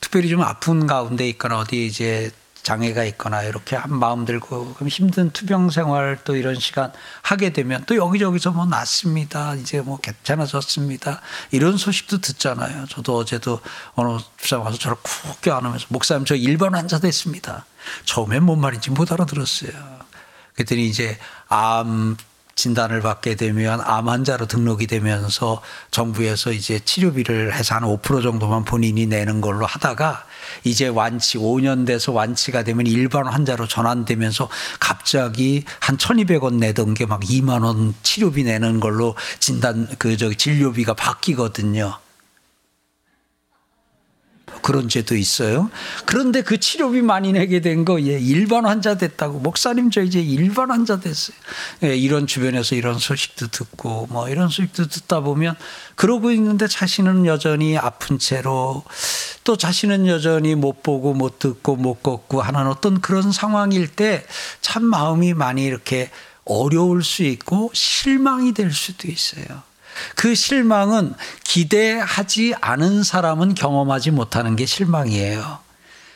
[0.00, 2.30] 특별히 좀 아픈 가운데 있거나 어디 이제
[2.62, 7.84] 장애가 있거나 이렇게 한 마음 들고 그럼 힘든 투병 생활 또 이런 시간 하게 되면
[7.84, 9.54] 또 여기저기서 뭐 낫습니다.
[9.56, 11.20] 이제 뭐 괜찮아졌습니다.
[11.50, 12.86] 이런 소식도 듣잖아요.
[12.86, 13.60] 저도 어제도
[13.96, 17.66] 어느 주사 와서 저를 쿡 껴안으면서 목사님 저 일반 환자 됐습니다.
[18.06, 19.72] 처음엔 뭔 말인지 못 알아들었어요.
[20.54, 22.16] 그랬더니 이제 암
[22.62, 29.06] 진단을 받게 되면 암 환자로 등록이 되면서 정부에서 이제 치료비를 해서 한 5% 정도만 본인이
[29.06, 30.24] 내는 걸로 하다가
[30.64, 34.48] 이제 완치 5년 돼서 완치가 되면 일반 환자로 전환되면서
[34.80, 40.94] 갑자기 한 1,200원 내던 게 막 2만 원 치료비 내는 걸로 진단 그 저기 진료비가
[40.94, 41.96] 바뀌거든요.
[44.62, 45.70] 그런 죄도 있어요.
[46.04, 49.38] 그런데 그 치료비 많이 내게 된 거, 예, 일반 환자 됐다고.
[49.40, 51.36] 목사님, 저 이제 일반 환자 됐어요.
[51.84, 55.56] 예, 이런 주변에서 이런 소식도 듣고, 뭐 이런 소식도 듣다 보면,
[55.94, 58.84] 그러고 있는데 자신은 여전히 아픈 채로,
[59.44, 64.24] 또 자신은 여전히 못 보고, 못 듣고, 못 걷고 하는 어떤 그런 상황일 때,
[64.60, 66.10] 참 마음이 많이 이렇게
[66.44, 69.62] 어려울 수 있고, 실망이 될 수도 있어요.
[70.14, 75.58] 그 실망은 기대하지 않은 사람은 경험하지 못하는 게 실망이에요.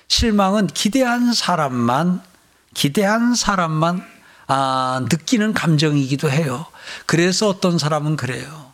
[0.08, 2.22] 실망은 기대한 사람만,
[2.74, 4.04] 기대한 사람만
[4.46, 6.66] 아, 느끼는 감정이기도 해요.
[7.06, 8.72] 그래서 어떤 사람은 그래요.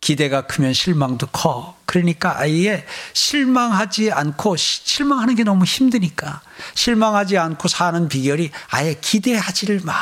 [0.00, 1.76] 기대가 크면 실망도 커.
[1.84, 6.42] 그러니까 아예 실망하지 않고 실망하는 게 너무 힘드니까
[6.74, 9.94] 실망하지 않고 사는 비결이 아예 기대하지를 마.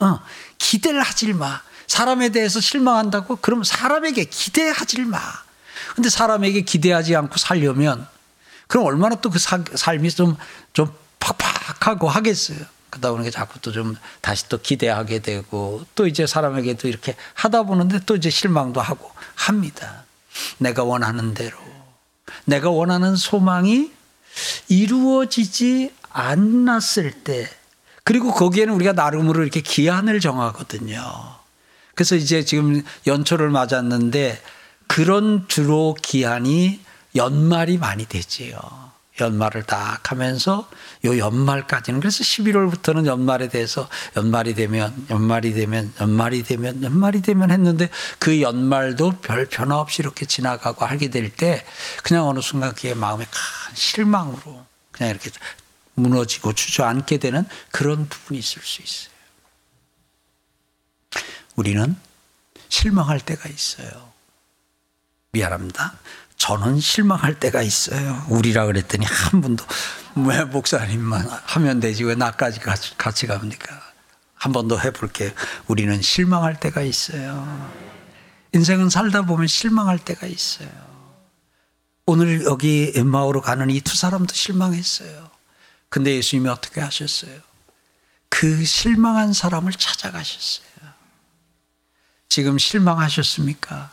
[0.00, 0.20] 어,
[0.58, 1.60] 기대를 하질 마.
[1.90, 3.36] 사람에 대해서 실망한다고?
[3.36, 5.18] 그럼 사람에게 기대하지 마.
[5.96, 8.06] 근데 사람에게 기대하지 않고 살려면
[8.68, 10.36] 그럼 얼마나 또 그 삶이 좀,
[10.72, 12.58] 좀 팍팍하고 하겠어요.
[12.90, 17.98] 그러다 보니까 자꾸 또 좀 다시 또 기대하게 되고 또 이제 사람에게도 이렇게 하다 보는데
[18.06, 20.04] 또 이제 실망도 하고 합니다.
[20.58, 21.58] 내가 원하는 대로.
[22.44, 23.90] 내가 원하는 소망이
[24.68, 27.50] 이루어지지 않았을 때
[28.04, 31.39] 그리고 거기에는 우리가 나름으로 이렇게 기한을 정하거든요.
[32.00, 34.40] 그래서 이제 지금 연초를 맞았는데
[34.86, 36.80] 그런 주로 기한이
[37.14, 38.58] 연말이 많이 되지요.
[39.20, 40.66] 연말을 딱 하면서
[41.04, 43.86] 요 연말까지는 그래서 11월부터는 연말에 대해서
[44.16, 50.24] 연말이 되면 연말이 되면 연말이 되면 연말이 되면 했는데 그 연말도 별 변화 없이 이렇게
[50.24, 51.62] 지나가고 하게 될 때
[52.02, 55.30] 그냥 어느 순간 그게 마음에 큰 실망으로 그냥 이렇게
[55.96, 59.09] 무너지고 주저앉게 되는 그런 부분이 있을 수 있어요.
[61.56, 61.96] 우리는
[62.68, 64.10] 실망할 때가 있어요.
[65.32, 65.94] 미안합니다.
[66.36, 68.24] 저는 실망할 때가 있어요.
[68.28, 69.64] 우리라 그랬더니 한 분도
[70.16, 73.80] 왜 목사님만 하면 되지 왜 나까지 같이, 같이 갑니까?
[74.34, 75.30] 한 번 더 해볼게요.
[75.66, 77.70] 우리는 실망할 때가 있어요.
[78.54, 80.68] 인생은 살다 보면 실망할 때가 있어요.
[82.06, 85.30] 오늘 여기 엠마오로 가는 이 두 사람도 실망했어요.
[85.90, 87.38] 근데 예수님이 어떻게 하셨어요?
[88.30, 90.69] 그 실망한 사람을 찾아가셨어요.
[92.30, 93.90] 지금 실망하셨습니까?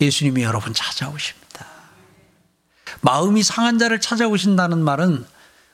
[0.00, 1.66] 예수님이 여러분 찾아오십니다.
[3.00, 5.26] 마음이 상한 자를 찾아오신다는 말은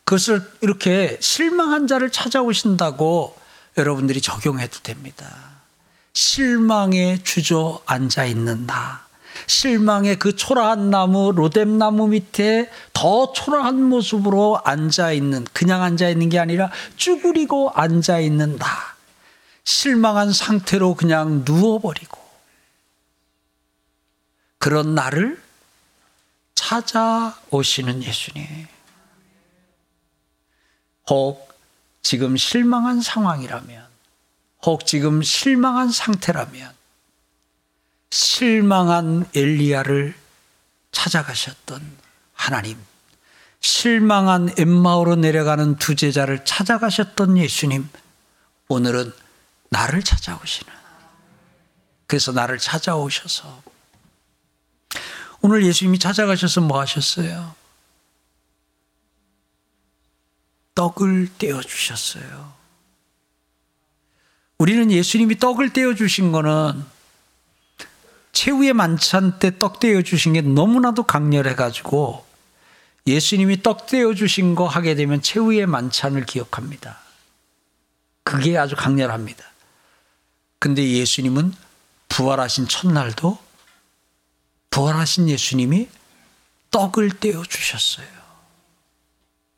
[0.05, 3.37] 그것을 이렇게 실망한 자를 찾아오신다고
[3.77, 5.27] 여러분들이 적용해도 됩니다.
[6.15, 9.07] 실망에 주저앉아 있는 나.
[9.47, 16.39] 실망의 그 초라한 나무, 로뎀나무 밑에 더 초라한 모습으로 앉아 있는, 그냥 앉아 있는 게
[16.39, 18.98] 아니라 쭈그리고 앉아 있는 나.
[19.69, 22.19] 실망한 상태로 그냥 누워버리고
[24.57, 25.39] 그런 나를
[26.55, 28.67] 찾아오시는 예수님.
[31.11, 31.53] 혹
[32.01, 33.87] 지금 실망한 상황이라면,
[34.65, 36.73] 혹 지금 실망한 상태라면,
[38.11, 40.15] 실망한 엘리야를
[40.93, 41.83] 찾아가셨던
[42.33, 42.79] 하나님,
[43.61, 47.87] 실망한 엠마오로 내려가는 두 제자를 찾아가셨던 예수님,
[48.69, 49.13] 오늘은
[49.71, 50.73] 나를 찾아오시는.
[52.07, 53.63] 그래서 나를 찾아오셔서
[55.41, 57.55] 오늘 예수님이 찾아가셔서 뭐 하셨어요?
[60.75, 62.55] 떡을 떼어 주셨어요.
[64.59, 66.85] 우리는 예수님이 떡을 떼어 주신 거는
[68.33, 72.25] 최후의 만찬 때 떡 떼어 주신 게 너무나도 강렬해 가지고
[73.07, 76.99] 예수님이 떡 떼어 주신 거 하게 되면 최후의 만찬을 기억합니다.
[78.23, 79.45] 그게 아주 강렬합니다.
[80.59, 81.55] 근데 예수님은
[82.09, 83.39] 부활하신 첫날도
[84.71, 85.89] 부활하신 예수님이
[86.71, 88.07] 떡을 떼어 주셨어요.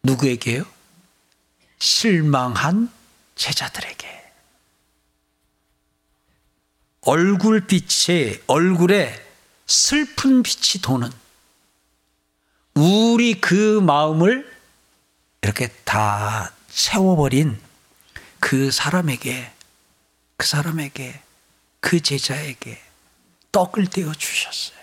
[0.02, 0.64] 누구에게요?
[1.78, 2.90] 실망한
[3.34, 4.20] 제자들에게.
[7.02, 9.26] 얼굴빛에, 얼굴에
[9.66, 11.10] 슬픈 빛이 도는
[12.74, 14.50] 우리 그 마음을
[15.42, 17.58] 이렇게 다 세워버린
[18.38, 19.52] 그 사람에게,
[20.40, 21.22] 그 사람에게,
[21.80, 22.82] 그 제자에게
[23.52, 24.80] 떡을 떼어 주셨어요.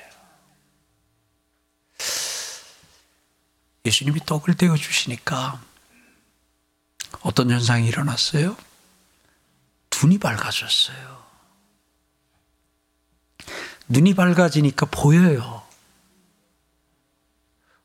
[3.83, 5.59] 예수님이 떡을 떼어 주시니까
[7.21, 8.55] 어떤 현상이 일어났어요?
[9.99, 11.25] 눈이 밝아졌어요.
[13.87, 15.65] 눈이 밝아지니까 보여요.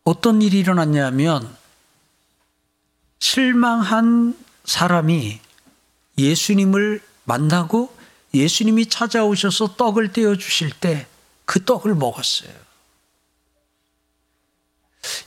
[0.05, 1.57] 어떤 일이 일어났냐면
[3.19, 5.41] 실망한 사람이
[6.19, 7.95] 예수님을 만나고
[8.35, 11.07] 예수님이 찾아오셔서 떡을 떼어 주실 때
[11.45, 12.51] 그 떡을 먹었어요.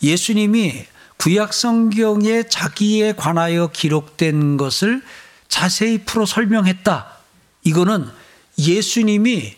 [0.01, 0.85] 예수님이
[1.17, 5.03] 구약 성경에 자기에 관하여 기록된 것을
[5.47, 7.17] 자세히 풀어 설명했다.
[7.63, 8.09] 이거는
[8.57, 9.55] 예수님이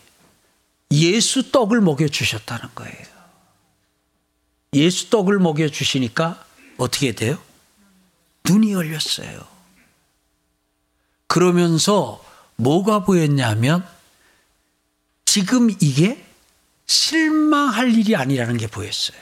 [0.92, 3.08] 예수 떡을 먹여 주셨다는 거예요.
[4.74, 6.44] 예수 떡을 먹여 주시니까
[6.78, 7.42] 어떻게 돼요?
[8.44, 9.48] 눈이 열렸어요.
[11.28, 12.24] 그러면서
[12.58, 13.88] 뭐가 보였냐면
[15.26, 16.26] 지금 이게
[16.86, 19.20] 실망할 일이 아니라는 게 보였어요.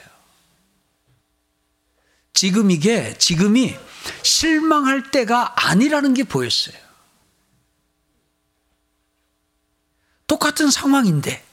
[2.32, 3.76] 지금 이게 지금이
[4.22, 6.76] 실망할 때가 아니라는 게 보였어요.
[10.26, 11.44] 똑같은 상황인데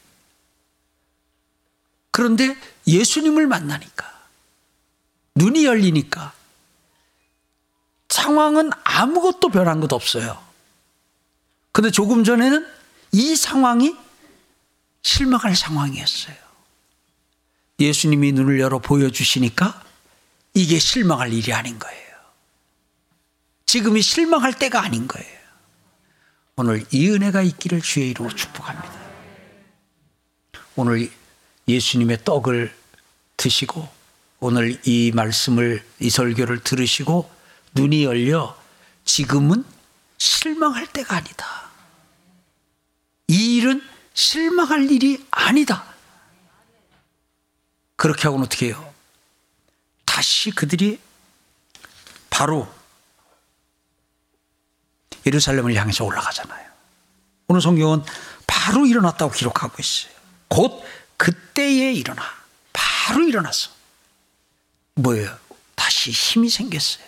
[2.11, 2.55] 그런데
[2.87, 4.11] 예수님을 만나니까
[5.35, 6.33] 눈이 열리니까
[8.09, 10.52] 상황은 아무것도 변한 것 없어요.
[11.73, 12.65] 근데 조금 전에는
[13.11, 13.95] 이 상황이
[15.01, 16.35] 실망할 상황이었어요.
[17.79, 19.83] 예수님이 눈을 열어 보여주시니까
[20.53, 22.03] 이게 실망할 일이 아닌 거예요.
[23.65, 25.33] 지금이 실망할 때가 아닌 거예요.
[26.55, 28.93] 오늘 이 은혜가 있기를 주의 이름으로 축복합니다.
[30.75, 31.11] 오늘
[31.67, 32.73] 예수님의 떡을
[33.35, 33.89] 드시고
[34.39, 37.31] 오늘 이 말씀을 이 설교를 들으시고
[37.73, 38.55] 눈이 열려
[39.05, 39.65] 지금은
[40.19, 41.62] 실망할 때가 아니다.
[43.27, 43.81] 이 일은
[44.13, 45.85] 실망할 일이 아니다.
[47.95, 48.93] 그렇게 하고는 어떻게 해요?
[50.05, 50.99] 다시 그들이
[52.29, 52.67] 바로
[55.25, 56.69] 예루살렘을 향해서 올라가잖아요.
[57.47, 58.03] 오늘 성경은
[58.45, 60.13] 바로 일어났다고 기록하고 있어요.
[60.47, 60.83] 곧
[61.17, 62.21] 그때에 일어나.
[62.71, 63.71] 바로 일어났어.
[64.95, 65.37] 뭐예요?
[65.75, 67.05] 다시 힘이 생겼어요.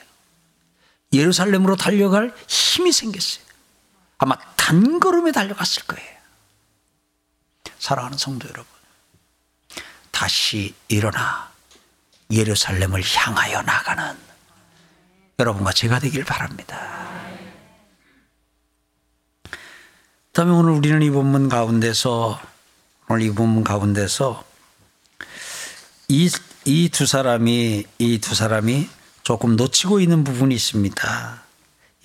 [1.14, 3.45] 예루살렘으로 달려갈 힘이 생겼어요.
[4.18, 6.16] 아마 단걸음에 달려갔을 거예요.
[7.80, 8.66] 사랑하는 성도 여러분.
[10.12, 11.52] 다시 일어나
[12.32, 14.18] 예루살렘을 향하여 나가는
[15.38, 17.06] 여러분과 제가 되길 바랍니다.
[20.32, 22.42] 다음에 오늘 우리는 이 본문 가운데서
[23.08, 24.44] 오늘 이 본문 가운데서
[26.10, 26.30] 이
[26.68, 28.90] 이 두 사람이 이 두 사람이
[29.24, 31.45] 조금 놓치고 있는 부분이 있습니다.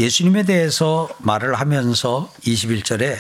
[0.01, 3.19] 예수님에 대해서 말을 하면서 21절에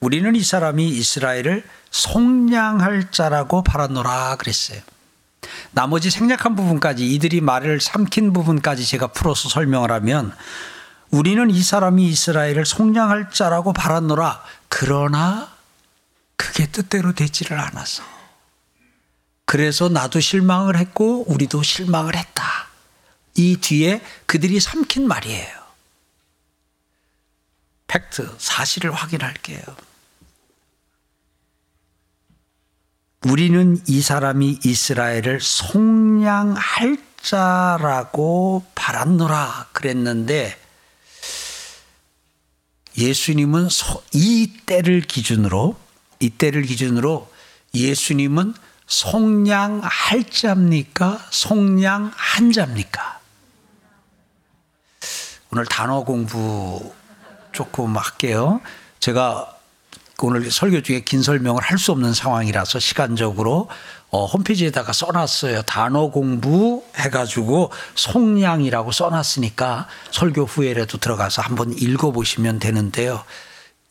[0.00, 4.82] 우리는 이 사람이 이스라엘을 속량할 자라고 바라노라 그랬어요.
[5.70, 10.34] 나머지 생략한 부분까지 이들이 말을 삼킨 부분까지 제가 풀어서 설명을 하면
[11.10, 14.42] 우리는 이 사람이 이스라엘을 속량할 자라고 바랐노라.
[14.68, 15.50] 그러나
[16.36, 18.02] 그게 뜻대로 되지를 않아서.
[19.46, 22.68] 그래서 나도 실망을 했고 우리도 실망을 했다.
[23.36, 25.59] 이 뒤에 그들이 삼킨 말이에요.
[27.90, 29.60] 팩트, 사실을 확인할게요.
[33.26, 40.56] 우리는 이 사람이 이스라엘을 속량할 자라고 바랐노라 그랬는데
[42.96, 43.68] 예수님은
[44.12, 45.76] 이 때를 기준으로
[46.20, 47.28] 이 때를 기준으로
[47.74, 48.54] 예수님은
[48.86, 51.26] 속량할 자입니까?
[51.30, 53.18] 속량한 자입니까?
[55.50, 56.94] 오늘 단어 공부
[57.52, 58.60] 조금 할게요.
[59.00, 59.56] 제가
[60.22, 63.68] 오늘 설교 중에 긴 설명을 할 수 없는 상황이라서 시간적으로
[64.10, 65.62] 어, 홈페이지에다가 써놨어요.
[65.62, 73.24] 단어 공부 해가지고 속량이라고 써놨으니까 설교 후에라도 들어가서 한번 읽어보시면 되는데요.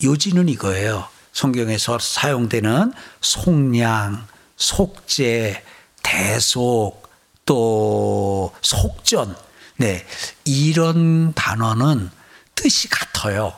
[0.04, 1.08] 요지는 이거예요.
[1.32, 5.64] 성경에서 사용되는 속량, 속죄,
[6.04, 7.10] 대속,
[7.46, 9.36] 또 속전,
[9.78, 10.06] 네,
[10.46, 12.12] 이런 단어는
[12.62, 13.54] 뜻이 같아요.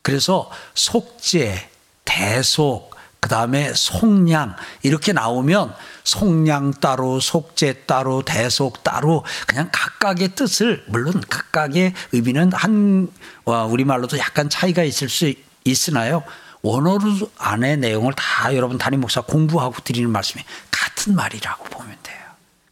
[0.00, 1.68] 그래서 속죄,
[2.06, 5.74] 대속, 그 다음에 속량 이렇게 나오면
[6.04, 13.12] 속량 따로 속죄 따로 대속 따로 그냥 각각의 뜻을 물론 각각의 의미는 한
[13.44, 15.34] 우리말로도 약간 차이가 있을 수
[15.64, 16.22] 있으나요?
[16.62, 22.18] 원어로 안에 내용을 다 여러분 담임 목사 공부하고 드리는 말씀이 같은 말이라고 보면 돼요.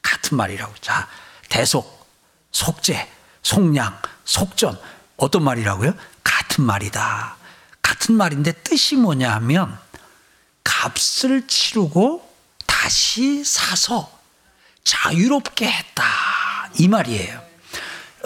[0.01, 0.73] 같은 말이라고.
[0.81, 1.07] 자
[1.51, 2.07] 대속
[2.53, 3.07] 속죄
[3.43, 4.79] 속량 속전
[5.17, 7.37] 어떤 말이라고요 같은 말이다
[7.83, 9.79] 같은 말인데 뜻이 뭐냐 하면
[10.65, 12.29] 값을 치르고
[12.67, 14.17] 다시 사서
[14.85, 16.05] 자유롭게 했다.
[16.79, 17.43] 이 말이에요.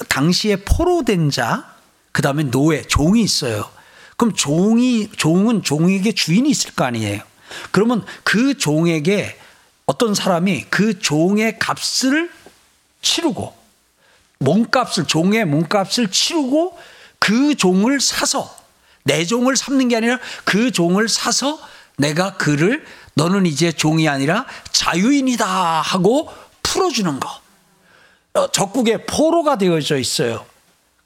[0.08, 1.74] 당시에 포로된 자,
[2.12, 3.70] 그 다음에 노예, 종이 있어요.
[4.16, 7.22] 그럼 종이, 종은 종에게 주인이 있을 거 아니에요.
[7.70, 9.38] 그러면 그 종에게
[9.86, 12.30] 어떤 사람이 그 종의 값을
[13.02, 13.56] 치르고,
[14.40, 16.78] 몸값을, 종의 몸값을 치르고
[17.18, 18.54] 그 종을 사서,
[19.04, 21.60] 내 종을 삼는 게 아니라 그 종을 사서
[21.96, 22.84] 내가 그를
[23.14, 26.32] 너는 이제 종이 아니라 자유인이다 하고
[26.62, 27.40] 풀어주는 거.
[28.34, 30.46] 어, 적국에 포로가 되어져 있어요.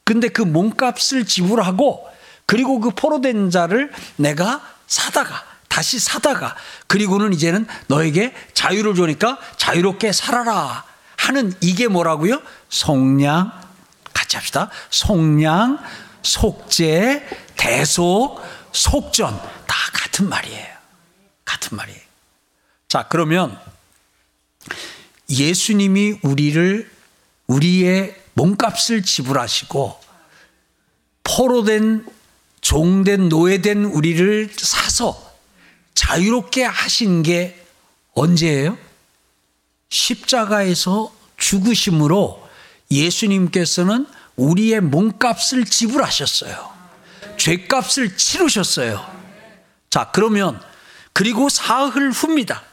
[0.05, 2.07] 근데 그 몸값을 지불하고
[2.47, 6.55] 그리고 그 포로된 자를 내가 사다가 다시 사다가
[6.87, 10.85] 그리고는 이제는 너에게 자유를 주니까 자유롭게 살아라
[11.25, 12.43] 하는 이게 뭐라고요?
[12.69, 13.53] 속량
[14.13, 14.71] 같이 합시다.
[14.91, 15.79] 속량,
[16.23, 18.41] 속죄, 대속,
[18.73, 20.75] 속전 다 같은 말이에요.
[21.45, 22.01] 같은 말이에요.
[22.89, 23.59] 자, 그러면
[25.31, 26.91] 예수님이 우리를
[27.47, 30.01] 우리의 몸값을 지불하시고
[31.25, 32.07] 포로된
[32.61, 35.35] 종된 노예된 우리를 사서
[35.95, 37.65] 자유롭게 하신 게
[38.15, 38.77] 언제예요?
[39.95, 42.43] 십자가에서 죽으심으로
[42.91, 46.75] 예수님께서는 우리의 몸값을 지불하셨어요.
[47.37, 49.07] 죄값을 치르셨어요.
[49.91, 50.61] 자, 그러면
[51.13, 52.65] 그리고 사흘 후입니다.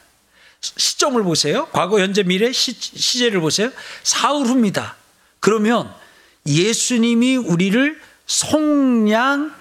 [0.60, 1.68] 시점을 보세요.
[1.68, 3.70] 과거, 현재, 미래 시, 시제를 보세요.
[4.02, 4.96] 사흘 후입니다.
[5.38, 5.94] 그러면
[6.44, 9.52] 예수님이 우리를 속량하셨어요?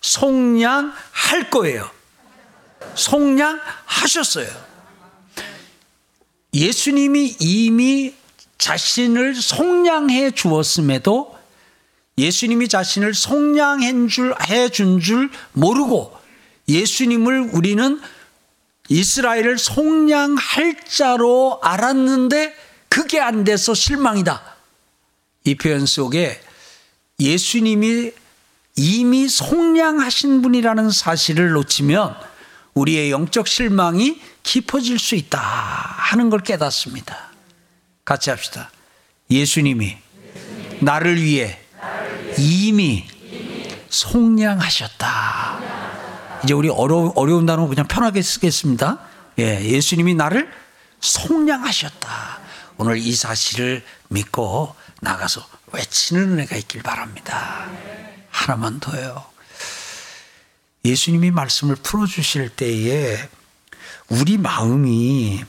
[0.00, 1.90] 속량할 거예요.
[2.94, 4.71] 속량하셨어요.
[6.54, 8.14] 예수님이 이미
[8.58, 11.36] 자신을 속량해 주었음에도
[12.18, 14.08] 예수님이 자신을 속량해
[14.70, 16.16] 준 줄 모르고
[16.68, 18.00] 예수님을 우리는
[18.88, 22.54] 이스라엘을 속량할 자로 알았는데
[22.88, 24.42] 그게 안 돼서 실망이다.
[25.44, 26.40] 이 표현 속에
[27.18, 28.12] 예수님이
[28.76, 32.14] 이미 속량하신 분이라는 사실을 놓치면
[32.74, 37.30] 우리의 영적 실망이 깊어질 수 있다 하는 걸 깨닫습니다.
[38.04, 38.70] 같이 합시다.
[39.30, 39.96] 예수님이
[40.80, 41.58] 나를 위해
[42.38, 43.06] 이미
[43.88, 45.60] 속량하셨다.
[46.44, 48.98] 이제 우리 어려, 어려운 단어 그냥 편하게 쓰겠습니다.
[49.38, 50.50] 예, 예수님이 나를
[51.00, 52.40] 속량하셨다.
[52.78, 57.66] 오늘 이 사실을 믿고 나가서 외치는 은혜가 있길 바랍니다.
[58.30, 59.31] 하나만 더요.
[60.84, 63.16] 예수님이 말씀을 풀어주실 때에
[64.08, 65.44] 우리 마음이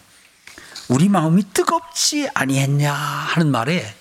[0.89, 3.95] 우리 마음이 뜨겁지 아니했냐 하는 말에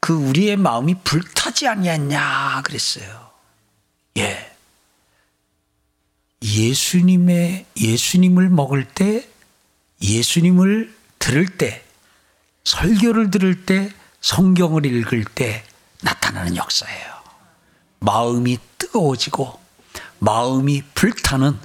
[0.00, 3.30] 그 우리의 마음이 불타지 아니했냐 그랬어요.
[4.18, 4.56] 예.
[6.42, 9.28] 예수님의 예수님을 먹을 때
[10.02, 11.84] 예수님을 들을 때
[12.64, 15.64] 설교를 들을 때 성경을 읽을 때
[16.02, 17.18] 나타나는 역사예요.
[18.00, 19.67] 마음이 뜨거워지고
[20.20, 21.58] 마음이 불타는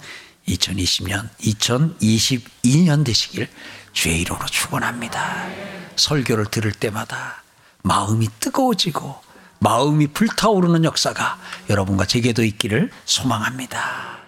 [0.48, 3.50] 2020년, 2022년 되시길
[3.94, 5.48] 주의 이름으로 축원합니다.
[5.96, 7.44] 설교를 들을 때마다
[7.84, 9.22] 마음이 뜨거워지고
[9.60, 11.40] 마음이 불타오르는 역사가
[11.70, 14.23] 여러분과 제게도 있기를 소망합니다.